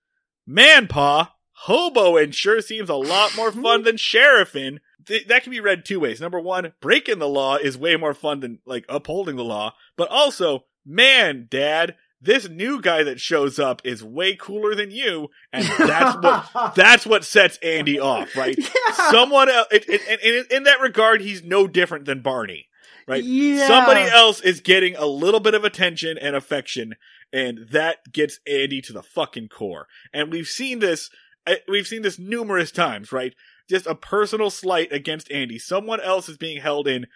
[0.47, 1.35] "Man, pa,
[1.67, 6.01] hoboing sure seems a lot more fun than sheriffing." Th- that can be read two
[6.01, 6.21] ways.
[6.21, 10.09] Number one, breaking the law is way more fun than like upholding the law, but
[10.11, 11.95] also, man, Dad.
[12.23, 17.07] This new guy that shows up is way cooler than you, and that's what that's
[17.07, 18.57] what sets Andy off, right?
[18.91, 19.11] Yeah.
[19.11, 22.67] Someone else, it, it, and in, in that regard, he's no different than Barney,
[23.07, 23.23] right?
[23.23, 23.67] Yeah.
[23.67, 26.97] Somebody else is getting a little bit of attention and affection,
[27.33, 29.87] and that gets Andy to the fucking core.
[30.13, 31.09] And we've seen this,
[31.47, 33.35] uh, we've seen this numerous times, right?
[33.69, 35.59] Just a personal slight against Andy.
[35.59, 37.07] Someone else is being held in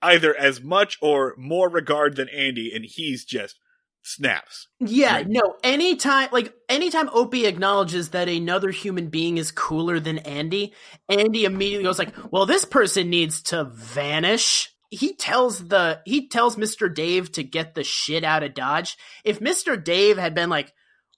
[0.00, 3.58] either as much or more regard than Andy, and he's just
[4.06, 4.68] snaps.
[4.80, 5.26] Yeah, Right.
[5.28, 10.72] no, anytime, like, anytime Opie acknowledges that another human being is cooler than Andy,
[11.08, 14.70] Andy immediately goes like, well, this person needs to vanish.
[14.90, 16.92] He tells the, he tells Mr.
[16.94, 18.96] Dave to get the shit out of Dodge.
[19.24, 19.82] If Mr.
[19.82, 20.72] Dave had been like,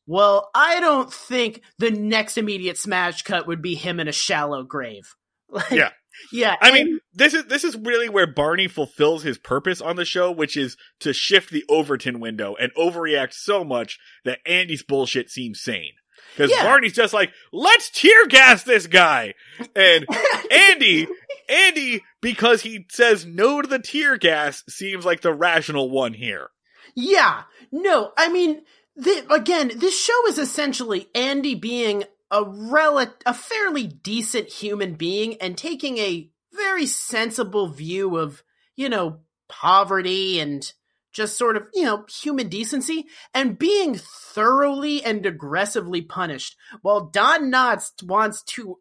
[0.06, 4.62] well, I don't think the next immediate smash cut would be him in a shallow
[4.62, 5.14] grave.
[5.50, 5.90] Like, Yeah.
[6.32, 6.56] Yeah.
[6.60, 10.30] I mean, this is this is really where Barney fulfills his purpose on the show,
[10.30, 15.60] which is to shift the Overton window and overreact so much that Andy's bullshit seems
[15.60, 15.92] sane.
[16.36, 16.64] Because Yeah.
[16.64, 19.34] Barney's just like, let's tear gas this guy,
[19.74, 20.06] and
[20.50, 21.08] Andy,
[21.48, 26.48] Andy, because he says no to the tear gas, seems like the rational one here.
[26.94, 27.42] Yeah,
[27.72, 28.62] no, I mean,
[29.02, 35.36] th- again, this show is essentially Andy being a rel- a fairly decent human being
[35.40, 38.42] and taking a very sensible view of,
[38.76, 40.72] you know, poverty and
[41.12, 46.56] just sort of, you know, human decency and being thoroughly and aggressively punished.
[46.82, 48.78] While Don Knotts wants to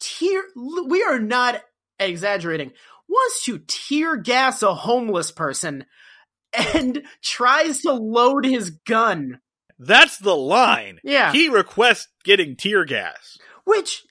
[0.00, 0.42] tear,
[0.86, 1.62] we are not
[1.98, 2.72] exaggerating,
[3.08, 5.84] wants to tear gas a homeless person
[6.74, 9.40] and tries to load his gun.
[9.78, 11.00] That's the line.
[11.02, 11.32] Yeah.
[11.32, 13.38] He requests getting tear gas.
[13.64, 14.04] Which,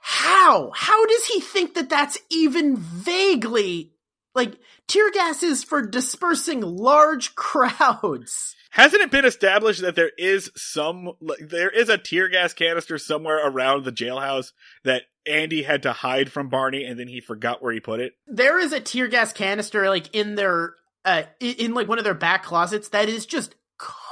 [0.00, 0.72] how?
[0.74, 3.92] How does he think that that's even vaguely
[4.34, 4.58] like
[4.88, 8.56] tear gas is for dispersing large crowds?
[8.70, 12.96] Hasn't it been established that there is some, like, there is a tear gas canister
[12.96, 14.52] somewhere around the jailhouse
[14.84, 18.14] that Andy had to hide from Barney and then he forgot where he put it?
[18.26, 22.04] There is a tear gas canister like in their uh, in, in like one of
[22.04, 23.54] their back closets that is just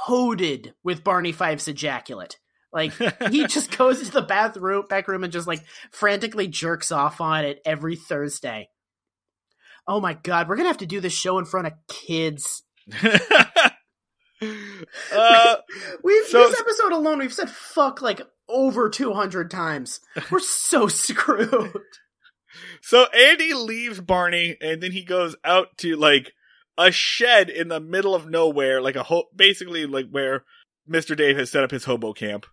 [0.05, 2.37] coated with Barney Fife's ejaculate.
[2.73, 2.93] Like
[3.29, 7.45] he just goes into the bathroom back room and just like frantically jerks off on
[7.45, 8.69] it every Thursday.
[9.87, 12.63] Oh my god, we're gonna have to do this show in front of kids.
[14.41, 15.55] uh,
[16.03, 19.99] We've So- this episode alone, we've said fuck like over two hundred times.
[20.29, 21.73] We're so screwed.
[22.81, 26.33] so Andy leaves Barney, and then he goes out to like
[26.77, 30.43] a shed in the middle of nowhere, like a ho- basically like where
[30.87, 32.45] Mister Dave has set up his hobo camp.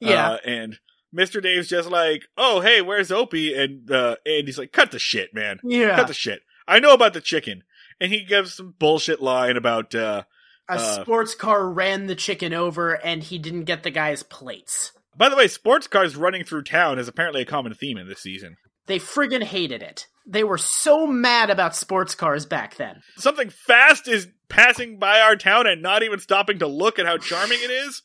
[0.00, 0.78] Yeah, Uh, and
[1.16, 1.42] Mr.
[1.42, 3.54] Dave's just like, oh, hey, where's Opie?
[3.54, 5.58] And uh, Andy's like, cut the shit, man.
[5.64, 5.96] yeah.
[5.96, 6.40] Cut the shit.
[6.68, 7.64] I know about the chicken.
[8.00, 10.22] And he gives some bullshit line about, uh,
[10.68, 14.92] a uh, sports car ran the chicken over, and he didn't get the guy's plates.
[15.16, 18.20] by the way, sports cars running through town is apparently a common theme in this
[18.22, 18.56] season.
[18.90, 20.08] They friggin' hated it.
[20.26, 23.02] They were so mad about sports cars back then.
[23.18, 27.16] Something fast is passing by our town and not even stopping to look at how
[27.16, 28.02] charming it is.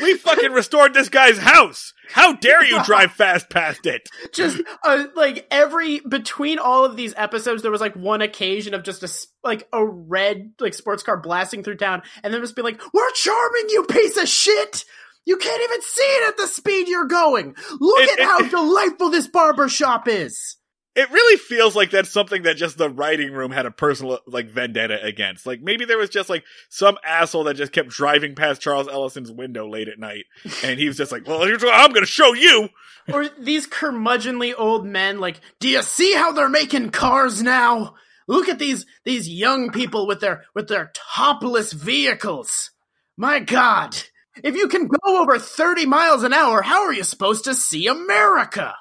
[0.00, 1.92] We fucking restored this guy's house.
[2.10, 4.08] How dare you drive fast past it?
[4.32, 8.84] Just uh, like every between all of these episodes, there was like one occasion of
[8.84, 9.10] just a
[9.42, 13.10] like a red like sports car blasting through town, and then just be like, "We're
[13.14, 14.84] charming, you piece of shit."
[15.26, 17.54] You can't even see it at the speed you're going.
[17.80, 20.56] Look It- at it- how delightful this barber shop is.
[20.96, 24.48] It really feels like that's something that just the writing room had a personal like
[24.48, 25.44] vendetta against.
[25.44, 29.32] Like maybe there was just like some asshole that just kept driving past Charles Ellison's
[29.32, 30.26] window late at night,
[30.62, 32.68] and he was just like, "Well, here's what I'm going to show you."
[33.12, 37.94] or these curmudgeonly old men like do you see how they're making cars now
[38.28, 42.70] look at these these young people with their with their topless vehicles
[43.18, 43.94] my god
[44.42, 47.86] if you can go over 30 miles an hour how are you supposed to see
[47.86, 48.74] america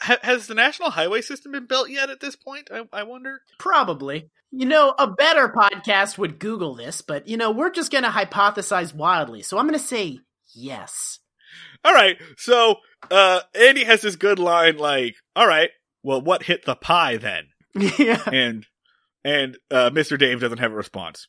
[0.00, 2.10] Ha- has the national highway system been built yet?
[2.10, 3.40] At this point, I, I wonder.
[3.60, 8.10] probably you know a better podcast would google this but you know we're just gonna
[8.10, 10.18] hypothesize wildly so i'm gonna say
[10.54, 11.18] yes
[11.84, 12.76] All right, so
[13.10, 15.70] uh, Andy has this good line like, "All right,
[16.02, 17.44] well, what hit the pie then?"
[17.98, 18.66] yeah and
[19.24, 20.18] and uh, Mr.
[20.18, 21.28] Dave doesn't have a response.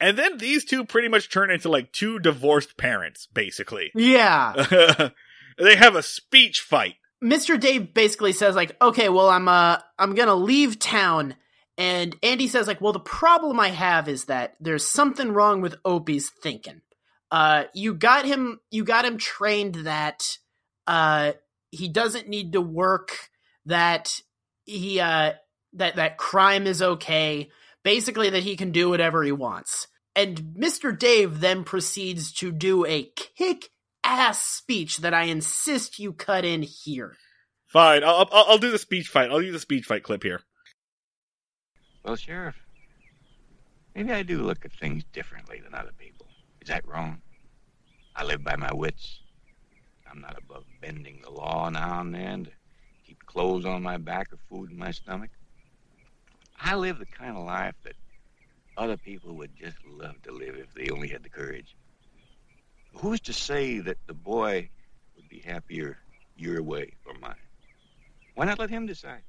[0.00, 3.90] And then these two pretty much turn into like two divorced parents, basically.
[3.94, 5.10] yeah
[5.58, 6.96] they have a speech fight.
[7.22, 7.58] Mr.
[7.58, 11.36] Dave basically says like, "Okay, well, I'm uh I'm going to leave town."
[11.76, 15.76] And Andy says like, "Well, the problem I have is that there's something wrong with
[15.84, 16.82] Opie's thinking.
[17.30, 20.22] Uh you got him you got him trained that
[20.86, 21.32] uh
[21.70, 23.30] he doesn't need to work,
[23.66, 24.20] that
[24.66, 25.32] he uh
[25.74, 27.50] that that crime is okay,
[27.84, 30.96] basically that he can do whatever he wants." And Mr.
[30.96, 33.70] Dave then proceeds to do a kick
[34.04, 37.16] ass speech that I insist you cut in here.
[37.66, 39.30] Fine, I'll, I'll I'll do the speech fight.
[39.30, 40.40] I'll use the speech fight clip here.
[42.04, 42.56] Well, Sheriff,
[43.94, 46.26] maybe I do look at things differently than other people.
[46.60, 47.22] Is that wrong?
[48.14, 49.20] I live by my wits.
[50.08, 52.50] I'm not above bending the law now and then to
[53.04, 55.30] keep clothes on my back or food in my stomach.
[56.64, 57.94] I live the kind of life that
[58.78, 61.76] other people would just love to live if they only had the courage.
[62.96, 64.70] Who's to say that the boy
[65.14, 65.98] would be happier
[66.36, 67.34] your way or mine?
[68.34, 69.22] Why not let him decide?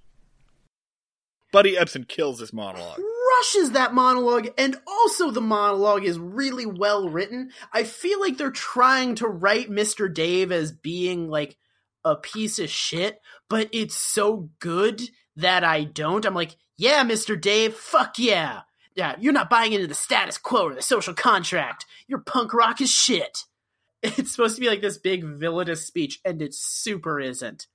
[1.51, 2.99] Buddy Ebsen kills this monologue.
[3.38, 7.51] Rushes that monologue, and also the monologue is really well written.
[7.73, 10.11] I feel like they're trying to write Mr.
[10.11, 11.57] Dave as being like
[12.05, 13.19] a piece of shit,
[13.49, 15.01] but it's so good
[15.36, 16.25] that I don't.
[16.25, 17.39] I'm like, yeah, Mr.
[17.39, 18.61] Dave, fuck yeah.
[18.95, 21.86] Yeah, you're not buying into the status quo or the social contract.
[22.07, 23.43] Your punk rock is shit.
[24.03, 27.65] It's supposed to be like this big villainous speech, and it super isn't.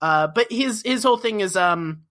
[0.00, 2.04] Uh, but his his whole thing is um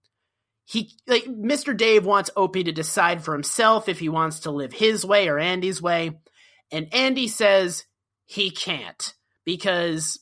[0.66, 1.74] he like Mr.
[1.74, 5.38] Dave wants Opie to decide for himself if he wants to live his way or
[5.38, 6.20] Andy's way,
[6.70, 7.86] and Andy says
[8.26, 9.14] he can't
[9.46, 10.20] because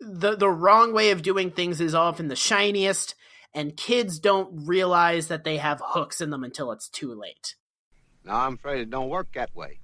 [0.00, 3.14] the the wrong way of doing things is often the shiniest,
[3.54, 7.54] and kids don't realize that they have hooks in them until it's too late.
[8.24, 9.78] Now, I'm afraid it don't work that way.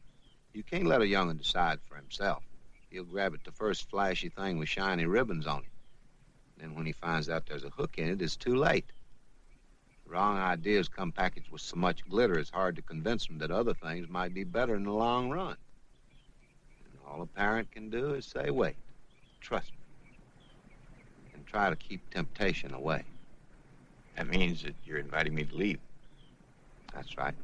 [0.52, 2.42] You can't let a young'un decide for himself.
[2.90, 5.70] He'll grab at the first flashy thing with shiny ribbons on it.
[6.58, 8.86] Then when he finds out there's a hook in it, it's too late.
[10.06, 13.74] Wrong ideas come packaged with so much glitter, it's hard to convince them that other
[13.74, 15.56] things might be better in the long run.
[16.84, 18.74] And all a parent can do is say, wait,
[19.40, 20.18] trust me,
[21.32, 23.04] and try to keep temptation away.
[24.16, 25.78] That means that you're inviting me to leave.
[26.94, 27.34] That's right.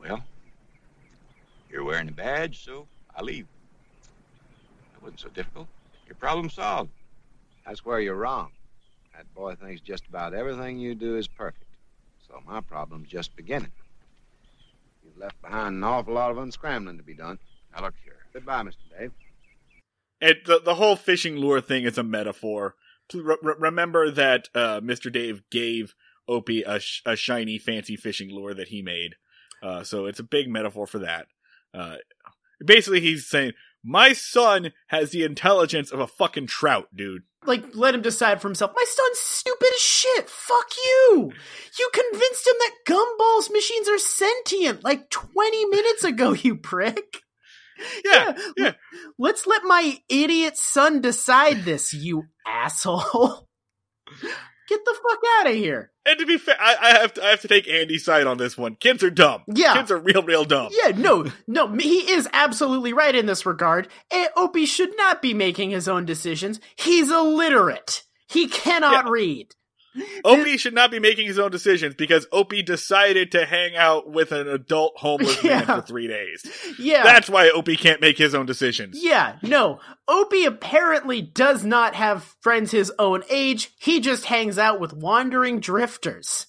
[0.00, 0.22] Well,
[1.70, 3.46] you're wearing a badge, so I leave.
[4.94, 5.68] That wasn't so difficult.
[6.06, 6.90] Your problem solved.
[7.66, 8.50] That's where you're wrong.
[9.14, 11.64] That boy thinks just about everything you do is perfect.
[12.26, 13.72] So my problem's just beginning.
[15.04, 17.38] You've left behind an awful lot of unscrambling to be done.
[17.74, 18.20] Now look, Sheriff.
[18.32, 18.98] Goodbye, Mr.
[18.98, 19.12] Dave.
[20.20, 22.74] It, the the whole fishing lure thing is a metaphor.
[23.14, 25.12] Remember that uh, Mr.
[25.12, 25.94] Dave gave
[26.28, 29.16] Opie a, sh- a shiny, fancy fishing lure that he made.
[29.62, 31.26] Uh, so it's a big metaphor for that.
[31.74, 31.96] Uh,
[32.64, 33.52] basically, he's saying,
[33.84, 38.48] "My son has the intelligence of a fucking trout, dude." Like, let him decide for
[38.48, 38.72] himself.
[38.74, 40.28] My son's stupid as shit.
[40.28, 41.32] Fuck you.
[41.78, 47.22] You convinced him that gumballs machines are sentient like 20 minutes ago, you prick.
[48.04, 48.72] Yeah, yeah.
[49.18, 53.48] Let's let my idiot son decide this, you asshole.
[54.68, 55.90] Get the fuck out of here.
[56.06, 58.36] And to be fair, I, I have to I have to take Andy's side on
[58.38, 58.76] this one.
[58.76, 59.42] Kids are dumb.
[59.52, 59.74] Yeah.
[59.74, 60.68] kids are real, real dumb.
[60.70, 63.88] Yeah, no, no, he is absolutely right in this regard.
[64.12, 66.60] Eh, Opie should not be making his own decisions.
[66.76, 68.04] He's illiterate.
[68.28, 69.10] He cannot Yeah.
[69.10, 69.54] read.
[70.24, 74.30] Opie should not be making his own decisions because Opie decided to hang out with
[74.32, 75.76] an adult homeless man Yeah.
[75.76, 76.44] for three days.
[76.78, 77.02] Yeah.
[77.02, 79.02] That's why Opie can't make his own decisions.
[79.02, 79.80] Yeah, no.
[80.06, 83.72] Opie apparently does not have friends his own age.
[83.78, 86.46] He just hangs out with wandering drifters.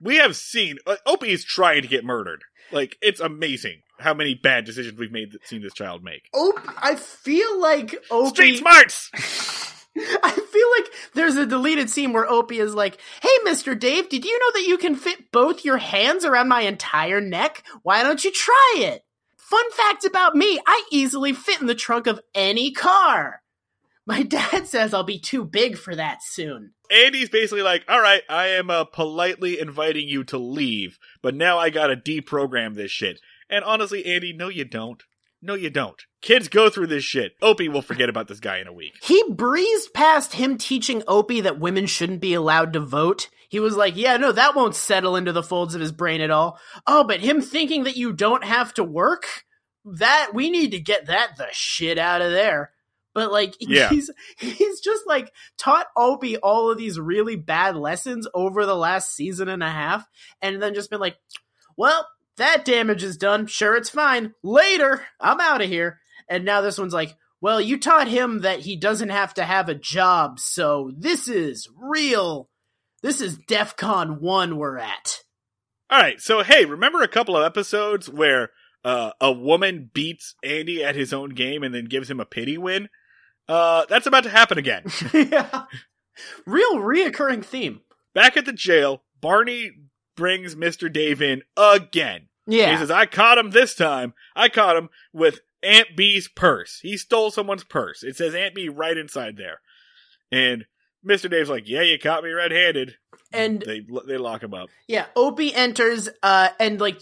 [0.00, 2.42] We have seen uh, Opie is trying to get murdered.
[2.72, 6.28] Like it's amazing how many bad decisions we've made seen this child make.
[6.34, 8.28] Opie, I feel like Opie.
[8.30, 9.10] Street smarts.
[10.22, 13.78] I feel like there's a deleted scene where Opie is like, Hey, Mr.
[13.78, 17.64] Dave, did you know that you can fit both your hands around my entire neck?
[17.82, 19.04] Why don't you try it?
[19.36, 23.42] Fun fact about me, I easily fit in the trunk of any car.
[24.06, 26.72] My dad says I'll be too big for that soon.
[26.90, 31.58] Andy's basically like, "All right, I am uh, politely inviting you to leave, but now
[31.58, 35.02] I gotta deprogram this shit." And honestly, Andy, no, you don't.
[35.44, 36.02] No, you don't.
[36.22, 37.32] Kids go through this shit.
[37.42, 38.94] Opie will forget about this guy in a week.
[39.02, 43.28] He breezed past him teaching Opie that women shouldn't be allowed to vote.
[43.50, 46.30] He was like, yeah, no, that won't settle into the folds of his brain at
[46.30, 46.58] all.
[46.86, 49.26] Oh, but him thinking that you don't have to work?
[49.84, 52.70] That, we need to get that the shit out of there.
[53.12, 53.90] But like, Yeah.
[53.90, 59.14] he's, he's just like taught Opie all of these really bad lessons over the last
[59.14, 60.06] season and a half,
[60.40, 61.16] and then just been like,
[61.76, 63.46] well, that damage is done.
[63.46, 64.34] Sure, it's fine.
[64.42, 66.00] Later, I'm out of here.
[66.28, 69.68] And now this one's like, well, you taught him that he doesn't have to have
[69.68, 72.48] a job, so this is real.
[73.02, 75.18] This is DEF CON 1 we're at.
[75.90, 78.50] All right, so hey, remember a couple of episodes where
[78.82, 82.56] uh, a woman beats Andy at his own game and then gives him a pity
[82.56, 82.88] win?
[83.46, 84.84] Uh, that's about to happen again.
[85.12, 85.64] yeah.
[86.46, 87.80] Real reoccurring theme.
[88.14, 89.72] Back at the jail, Barney
[90.16, 90.92] brings Mr.
[90.92, 92.28] Dave in again.
[92.46, 92.72] Yeah.
[92.72, 94.14] He says, I caught him this time.
[94.36, 96.78] I caught him with Aunt Bee's purse.
[96.82, 98.02] He stole someone's purse.
[98.02, 99.60] It says Aunt Bee right inside there.
[100.30, 100.66] And
[101.06, 101.30] Mr.
[101.30, 102.96] Dave's like, Yeah, you caught me red handed.
[103.32, 104.68] And They, they lock him up.
[104.88, 107.00] yeah, Opie enters, uh, and like,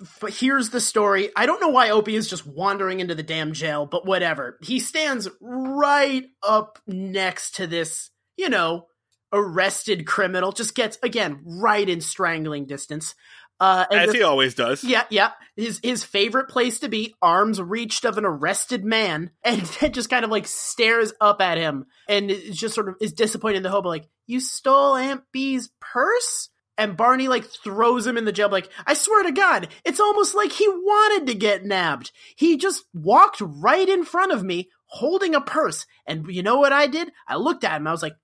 [0.00, 1.30] f- here's the story.
[1.34, 4.58] I don't know why Opie is just wandering into the damn jail, but whatever.
[4.62, 8.86] He stands right up next to this, you know,
[9.34, 10.52] arrested criminal.
[10.52, 13.14] Just gets, again, right in strangling distance.
[13.60, 14.82] Uh, As the- he always does.
[14.82, 15.30] Yeah, yeah.
[15.56, 20.10] His his favorite place to be, arms reached of an arrested man, and then just
[20.10, 23.62] kind of like stares up at him and is just sort of is disappointed in
[23.62, 26.48] the hobo, like, you stole Aunt Bee's purse?
[26.76, 30.34] And Barney like throws him in the jail, like, I swear to God, it's almost
[30.34, 32.10] like he wanted to get nabbed.
[32.34, 35.86] He just walked right in front of me holding a purse.
[36.04, 37.12] And you know what I did?
[37.28, 38.16] I looked at him, I was like,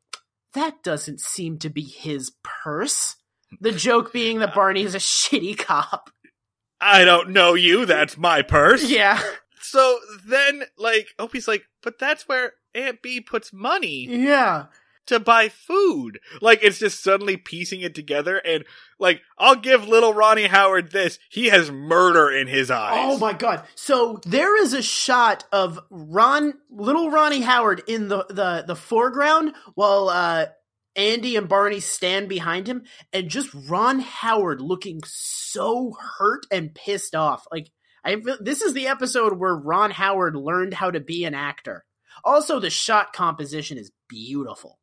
[0.55, 3.17] that doesn't seem to be his purse.
[3.61, 6.11] The joke being that Barney is a shitty cop.
[6.81, 7.85] I don't know you.
[7.85, 8.89] That's my purse.
[8.89, 9.21] Yeah.
[9.63, 14.67] So then, like, Opie's like, but that's where Aunt Bee puts money Yeah.
[15.07, 16.21] To buy food.
[16.41, 18.37] Like, it's just suddenly piecing it together.
[18.37, 18.65] And,
[18.99, 21.19] like, I'll give little Ronnie Howard this.
[21.31, 22.99] He has murder in his eyes.
[22.99, 23.65] Oh my god.
[23.75, 29.55] So there is a shot of Ron little Ronnie Howard in the the, the foreground
[29.75, 30.47] while uh
[30.97, 32.83] Andy and Barney stand behind him
[33.13, 37.47] and just Ron Howard looking so hurt and pissed off.
[37.51, 37.71] Like
[38.05, 41.85] I this is the episode where Ron Howard learned how to be an actor.
[42.25, 44.80] Also the shot composition is beautiful.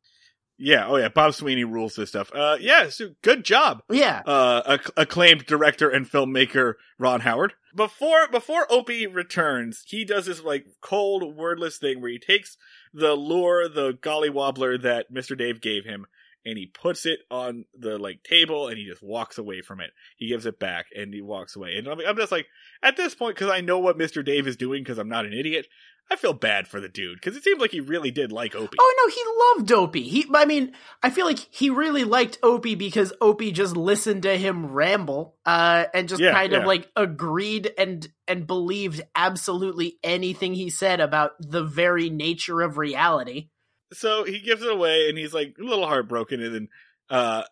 [0.58, 2.32] Yeah, oh yeah, Bob Sweeney rules this stuff.
[2.34, 3.82] Uh, yeah, so good job.
[3.90, 4.22] Yeah.
[4.26, 7.54] uh, acc- acclaimed director and filmmaker Ron Howard.
[7.76, 12.56] Before before Opie returns, he does this like cold, wordless thing where he takes
[12.92, 15.38] the lure, the golly wobbler that Mr.
[15.38, 16.06] Dave gave him,
[16.48, 19.90] and he puts it on the like table and he just walks away from it.
[20.16, 21.76] He gives it back and he walks away.
[21.76, 22.46] And I'm, I'm just like,
[22.82, 24.24] at this point, because I know what Mr.
[24.24, 25.66] Dave is doing because I'm not an idiot,
[26.10, 28.78] I feel bad for the dude because it seems like he really did like Opie.
[28.80, 30.08] Oh no, he loved Opie.
[30.08, 30.72] He, I mean,
[31.02, 35.84] I feel like he really liked Opie because Opie just listened to him ramble, uh,
[35.92, 36.58] and just Yeah, kind yeah.
[36.60, 42.78] of like agreed and and believed absolutely anything he said about the very nature of
[42.78, 43.50] reality.
[43.92, 46.68] So he gives it away and he's like a little heartbroken and then
[47.10, 47.42] uh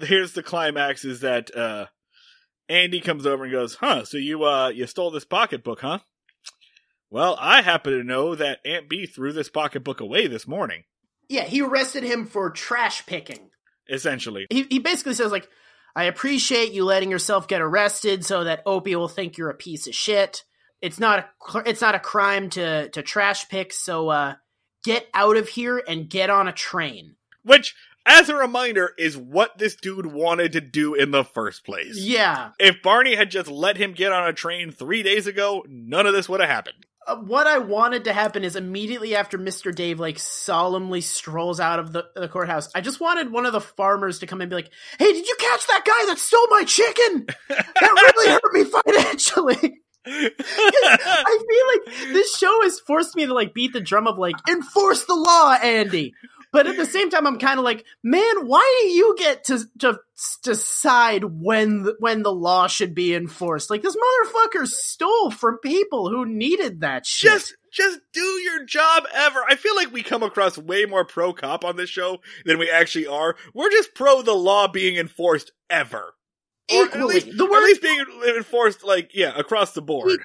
[0.00, 1.86] here's the climax is that uh
[2.68, 6.00] Andy comes over and goes, "Huh, so you uh you stole this pocketbook, huh?"
[7.10, 10.84] Well, I happen to know that Aunt Bee threw this pocketbook away this morning,
[11.28, 13.50] Yeah, he arrested him for trash picking.
[13.88, 14.46] essentially.
[14.50, 15.48] He he basically says like,
[15.96, 19.86] "I appreciate you letting yourself get arrested so that Opie will think you're a piece
[19.86, 20.44] of shit.
[20.82, 21.20] It's not
[21.54, 24.34] a it's not a crime to to trash pick, so uh,
[24.84, 27.74] get out of here and get on a train." Which
[28.06, 31.98] as a reminder is what this dude wanted to do in the first place.
[31.98, 32.50] Yeah.
[32.58, 36.14] If Barney had just let him get on a train 3 days ago, none of
[36.14, 36.86] this would have happened.
[37.06, 39.74] Uh, what I wanted to happen is immediately after Mr.
[39.74, 43.62] Dave like solemnly strolls out of the, the courthouse, I just wanted one of the
[43.62, 46.64] farmers to come and be like, "Hey, did you catch that guy that stole my
[46.64, 47.26] chicken?
[47.48, 53.54] That really hurt me financially." I feel like this show has forced me to like
[53.54, 56.14] beat the drum of like enforce the law, Andy.
[56.50, 59.60] But at the same time, I'm kind of like, man, why do you get to
[59.80, 60.00] to
[60.42, 63.70] decide when the, when the law should be enforced?
[63.70, 67.32] Like this motherfucker stole from people who needed that shit.
[67.32, 69.44] just just do your job ever.
[69.46, 72.70] I feel like we come across way more pro cop on this show than we
[72.70, 73.36] actually are.
[73.52, 76.14] We're just pro the law being enforced ever.
[76.70, 77.14] At equally.
[77.14, 78.04] least, the at word least being
[78.36, 80.18] enforced like yeah, across the board.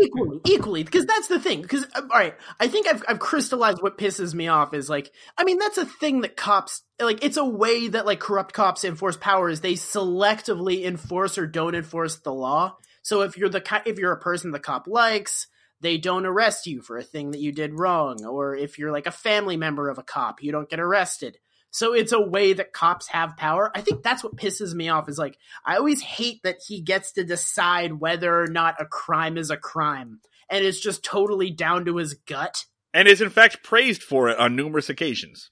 [0.00, 1.62] equally, equally, because that's the thing.
[1.62, 5.10] Because um, all right, I think I've I've crystallized what pisses me off is like,
[5.36, 7.24] I mean, that's a thing that cops like.
[7.24, 11.74] It's a way that like corrupt cops enforce power is they selectively enforce or don't
[11.74, 12.76] enforce the law.
[13.02, 15.46] So if you're the if you're a person the cop likes,
[15.80, 19.06] they don't arrest you for a thing that you did wrong, or if you're like
[19.06, 21.38] a family member of a cop, you don't get arrested.
[21.70, 23.70] So it's a way that cops have power.
[23.74, 27.12] I think that's what pisses me off is like I always hate that he gets
[27.12, 31.84] to decide whether or not a crime is a crime and it's just totally down
[31.84, 32.64] to his gut.
[32.94, 35.50] And is in fact praised for it on numerous occasions.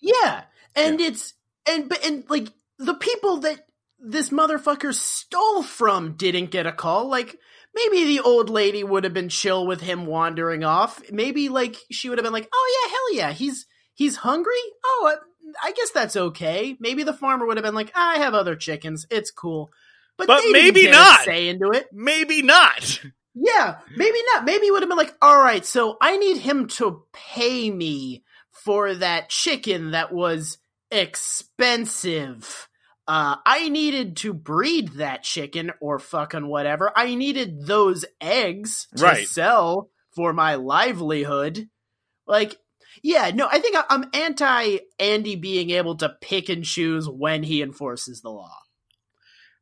[0.00, 0.44] Yeah.
[0.74, 1.34] And it's
[1.68, 2.48] and but and like
[2.78, 3.60] the people that
[3.98, 7.08] this motherfucker stole from didn't get a call.
[7.08, 7.36] Like
[7.74, 11.02] maybe the old lady would have been chill with him wandering off.
[11.10, 14.54] Maybe like she would have been like, "Oh yeah, hell yeah, he's he's hungry.
[14.84, 15.16] Oh,
[15.62, 19.06] I, guess that's okay." Maybe the farmer would have been like, "I have other chickens.
[19.10, 19.70] It's cool."
[20.16, 21.20] But, But maybe not.
[21.24, 21.88] say into it.
[21.92, 23.00] Maybe not.
[23.40, 24.44] Yeah, maybe not.
[24.44, 28.24] Maybe he would have been like, all right, so I need him to pay me
[28.50, 30.58] for that chicken that was
[30.90, 32.68] expensive.
[33.06, 36.92] Uh, I needed to breed that chicken or fucking whatever.
[36.94, 39.28] I needed those eggs to Right.
[39.28, 41.68] sell for my livelihood.
[42.26, 42.56] Like,
[43.02, 47.62] yeah, no, I think I'm anti Andy being able to pick and choose when he
[47.62, 48.56] enforces the law.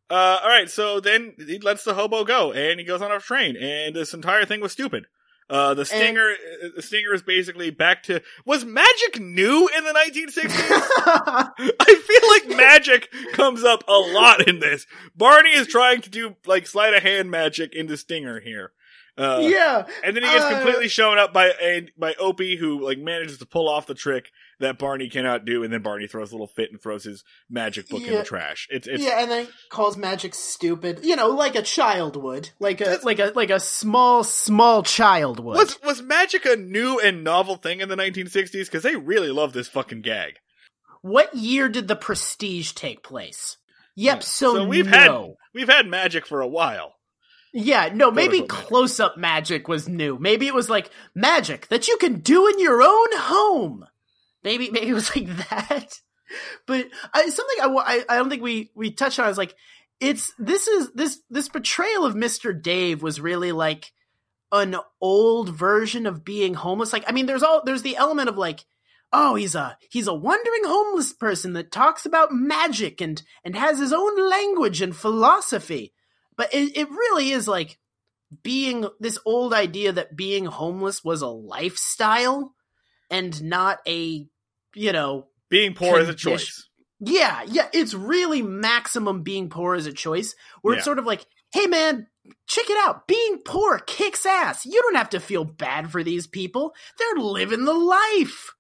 [0.09, 3.18] Uh, all right, so then he lets the hobo go, and he goes on a
[3.18, 5.07] train, and this entire thing was stupid.
[5.49, 9.93] Uh, the stinger, uh, the stinger is basically back to was magic new in the
[9.93, 10.51] 1960s?
[10.51, 14.87] I feel like magic comes up a lot in this.
[15.14, 18.72] Barney is trying to do like sleight of hand magic in the stinger here.
[19.19, 22.85] Uh, yeah, and then he gets uh, completely shown up by and by Opie, who
[22.85, 26.33] like manages to pull off the trick that Barney cannot do, and then Barney throws
[26.33, 28.69] a little fit and throws his magic book in the trash.
[28.71, 31.01] It's it's yeah, and then calls magic stupid.
[31.03, 35.41] You know, like a child would, like a like a like a small small child
[35.41, 35.57] would.
[35.57, 38.67] Was was magic a new and novel thing in the 1960s?
[38.67, 40.41] Because they really love this fucking gag.
[41.01, 43.57] What year did the Prestige take place?
[43.95, 44.23] Yep.
[44.23, 44.93] So, So we've no.
[44.93, 46.95] had we've had magic for a while.
[47.59, 50.19] Yeah, no, maybe close up magic was new.
[50.19, 53.87] Maybe it was like magic that you can do in your own home.
[54.45, 55.99] Maybe maybe it was like that.
[56.67, 59.55] But I, something I, I I don't think we we touched on is like
[60.01, 62.61] it's this is this this portrayal of Mr.
[62.61, 63.91] Dave was really like
[64.53, 66.93] an old version of being homeless.
[66.93, 68.66] Like I mean there's all there's the element of like
[69.15, 73.78] oh he's a he's a wandering homeless person that talks about magic and and has
[73.78, 75.95] his own language and philosophy
[76.37, 77.79] but it, it really is like
[78.43, 82.55] being this old idea that being homeless was a lifestyle
[83.11, 84.27] and not a
[84.75, 86.69] you know Being poor is a choice.
[87.01, 90.35] yeah yeah it's really maximum being poor is a choice.
[90.63, 90.79] Where Yeah.
[90.79, 92.09] it's sort of like hey man
[92.49, 93.07] check it out.
[93.07, 94.67] Being poor kicks ass.
[94.67, 96.75] You don't have to feel bad for these people.
[96.99, 98.53] They're living the life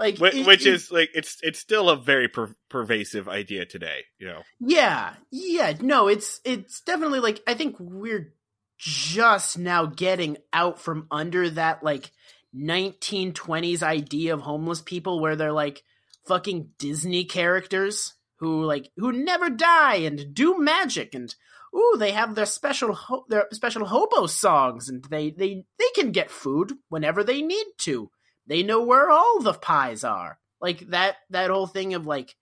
[0.00, 4.00] Like, Wh- it- which is like it's it's still a very per- pervasive idea today.
[4.18, 8.32] You know, Yeah, yeah, no, it's it's definitely like I think we're
[8.78, 12.10] just now getting out from under that like
[12.56, 15.82] 1920s idea of homeless people where they're like
[16.26, 21.34] fucking Disney characters who like who never die and do magic and
[21.76, 26.10] ooh they have their special ho- their special hobo songs and they they they can
[26.10, 28.10] get food whenever they need to.
[28.50, 30.36] They know where all the pies are.
[30.60, 32.34] Like that that whole thing of like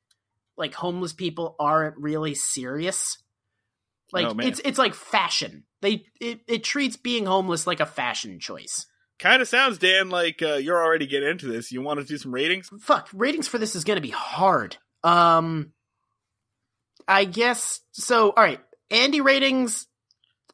[0.57, 3.19] like homeless people aren't really serious.
[4.11, 5.65] Like Oh, it's it's like fashion.
[5.83, 8.87] They it, it treats being homeless like a fashion choice.
[9.19, 11.71] kind of sounds Dan like uh, you're already getting into this.
[11.71, 12.71] You want to do some ratings?
[12.81, 14.79] Fuck, ratings for this is going to be hard.
[15.05, 15.75] Um
[17.07, 18.61] I guess so all right.
[18.91, 19.87] Andy ratings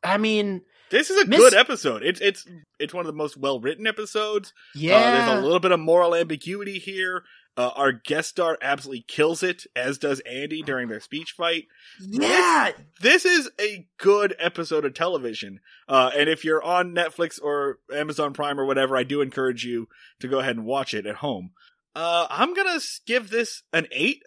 [0.02, 0.62] I mean,
[0.94, 2.04] This is a Miss- good episode.
[2.04, 2.46] It's it's
[2.78, 4.52] it's one of the most well written episodes.
[4.76, 4.94] yeah.
[4.96, 7.24] Uh, there's a little bit of moral ambiguity here.
[7.56, 11.66] Uh, our guest star absolutely kills it, as does Andy during their speech fight.
[12.00, 15.60] yeah, This is a good episode of television.
[15.88, 19.88] Uh, and if you're on Netflix or Amazon Prime or whatever, I do encourage you
[20.20, 21.50] to go ahead and watch it at home.
[21.96, 24.22] Uh, I'm gonna give this an eight.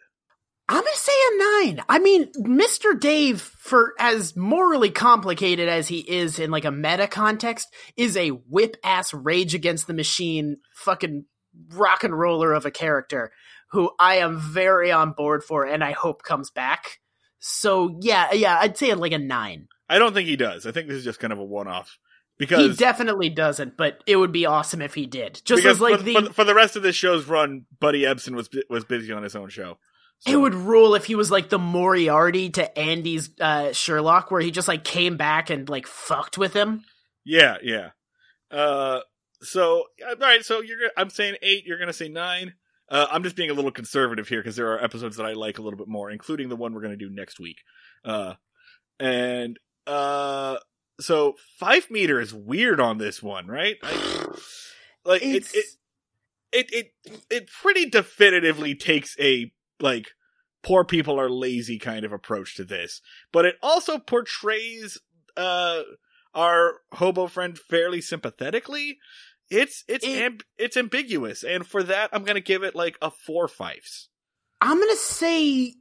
[0.69, 1.81] I'm gonna say a nine.
[1.87, 2.99] I mean, Mr.
[2.99, 8.29] Dave, for as morally complicated as he is in like a meta context, is a
[8.29, 11.25] whip ass rage against the machine fucking
[11.73, 13.31] rock and roller of a character
[13.71, 16.99] who I am very on board for and I hope comes back.
[17.39, 19.67] So yeah, yeah, I'd say like a nine.
[19.89, 20.65] I don't think he does.
[20.65, 21.97] I think this is just kind of a one-off
[22.37, 25.41] because He definitely doesn't, but it would be awesome if he did.
[25.45, 28.35] Just as like for, the for, for the rest of this show's run, Buddy Ebsen
[28.35, 29.77] was was busy on his own show.
[30.25, 34.51] It would rule if he was like the Moriarty to Andy's uh, Sherlock, where he
[34.51, 36.83] just like came back and like fucked with him.
[37.23, 37.89] Yeah, yeah.
[38.49, 39.01] Uh,
[39.41, 41.65] so all right, so you're I'm saying eight.
[41.65, 42.53] You're gonna say nine.
[42.89, 45.59] Uh, I'm just being a little conservative here because there are episodes that I like
[45.59, 47.57] a little bit more, including the one we're gonna do next week.
[48.03, 48.33] Uh,
[48.99, 50.57] and uh,
[50.99, 53.77] so five meter is weird on this one, right?
[53.83, 54.25] I,
[55.05, 55.65] like it, it,
[56.51, 60.09] it, it, it pretty definitively takes a like
[60.63, 63.01] poor people are lazy kind of approach to this,
[63.31, 64.97] but it also portrays
[65.35, 65.81] uh
[66.33, 68.97] our hobo friend fairly sympathetically.
[69.49, 73.09] It's it's It- amb- it's ambiguous, and for that, I'm gonna give it like a
[73.11, 74.09] four fives.
[74.59, 75.75] I'm gonna say,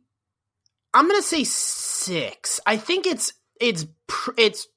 [0.95, 2.61] I'm gonna say six.
[2.67, 4.69] I think it's it's pr- it's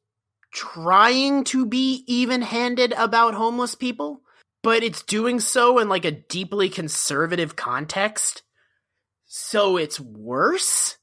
[0.53, 4.21] trying to be even-handed about homeless people,
[4.63, 8.41] but it's doing so in like a deeply conservative context.
[9.29, 10.97] So it's worse.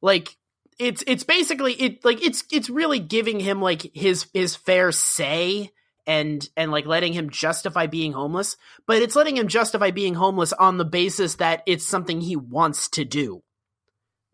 [0.00, 0.36] Like
[0.78, 5.70] it's it's basically it like it's it's really giving him like his his fair say
[6.06, 8.56] and and like letting him justify being homeless
[8.86, 12.88] but it's letting him justify being homeless on the basis that it's something he wants
[12.88, 13.40] to do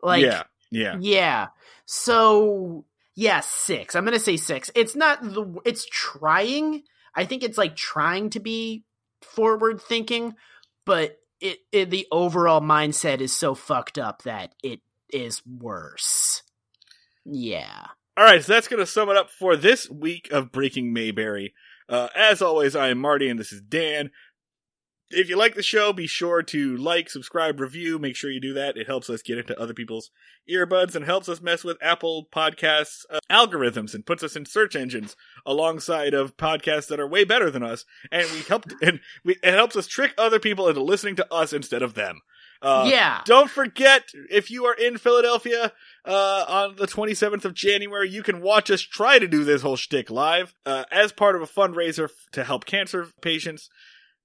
[0.01, 1.47] like yeah, yeah, yeah.
[1.85, 2.85] So
[3.15, 3.95] yeah, six.
[3.95, 4.71] I'm gonna say six.
[4.73, 5.59] It's not the.
[5.65, 6.83] It's trying.
[7.13, 8.85] I think it's like trying to be
[9.21, 10.33] forward thinking,
[10.85, 14.81] but it, it the overall mindset is so fucked up that it
[15.11, 16.43] is worse.
[17.25, 17.87] Yeah.
[18.17, 21.53] All right, so that's going to sum it up for this week of Breaking Mayberry.
[21.87, 24.11] Uh, as always, I am Marty, and this is Dan.
[25.13, 27.99] If you like the show, be sure to like, subscribe, review.
[27.99, 28.77] Make sure you do that.
[28.77, 30.11] It helps us get into other people's
[30.49, 34.75] earbuds and helps us mess with Apple Podcasts uh, algorithms and puts us in search
[34.75, 35.15] engines
[35.45, 37.85] alongside of podcasts that are way better than us.
[38.11, 41.53] And we help, and we, it helps us trick other people into listening to us
[41.53, 42.21] instead of them.
[42.61, 43.21] Uh, yeah.
[43.25, 45.73] don't forget, if you are in Philadelphia
[46.05, 49.75] uh, on the 27th of January, you can watch us try to do this whole
[49.75, 53.69] shtick live uh, as part of a fundraiser f- to help cancer patients.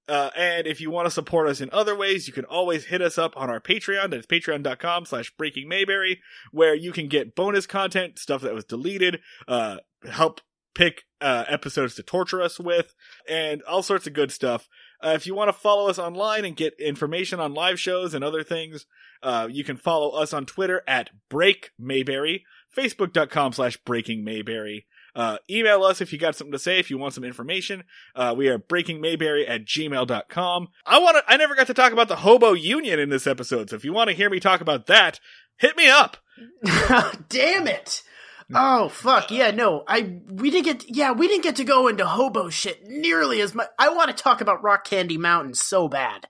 [0.07, 3.01] Uh, and if you want to support us in other ways, you can always hit
[3.01, 4.09] us up on our Patreon.
[4.11, 6.21] That's patreon.com slash breaking Mayberry,
[6.51, 9.77] where you can get bonus content, stuff that was deleted, uh,
[10.09, 10.41] help
[10.73, 12.93] pick uh, episodes to torture us with,
[13.27, 14.69] and all sorts of good stuff.
[15.03, 18.23] Uh, if you want to follow us online and get information on live shows and
[18.23, 18.85] other things,
[19.23, 24.85] uh, you can follow us on Twitter at Break Mayberry, Facebook.com slash Breaking Mayberry.
[25.17, 27.83] Uh, email us if you got something to say, if you want some information.
[28.15, 30.67] Uh, we are breakingmayberry at gmail.com.
[30.85, 33.71] I want to, I never got to talk about the hobo union in this episode,
[33.71, 35.19] so if you want to hear me talk about that,
[35.57, 36.17] hit me up.
[37.29, 38.03] Damn it.
[38.53, 42.05] Oh fuck yeah no I we didn't get yeah we didn't get to go into
[42.05, 46.27] hobo shit nearly as much I want to talk about Rock Candy Mountain so bad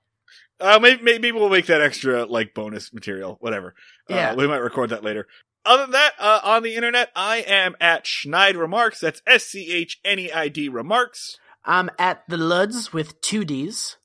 [0.59, 3.75] Uh, maybe, maybe we'll make that extra, like, bonus material, whatever.
[4.09, 4.31] Yeah.
[4.31, 5.27] Uh, we might record that later.
[5.67, 9.01] Other than that, uh, on the internet, I am at Schneid Remarks.
[9.01, 11.37] That's S-C-H-N-E-I-D Remarks.
[11.65, 13.97] I'm at the Luds with two D's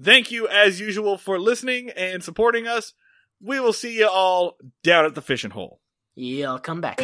[0.00, 2.94] Thank you, as usual, for listening and supporting us.
[3.40, 5.80] We will see you all down at the fishing hole.
[6.14, 7.00] Yeah, I'll come back.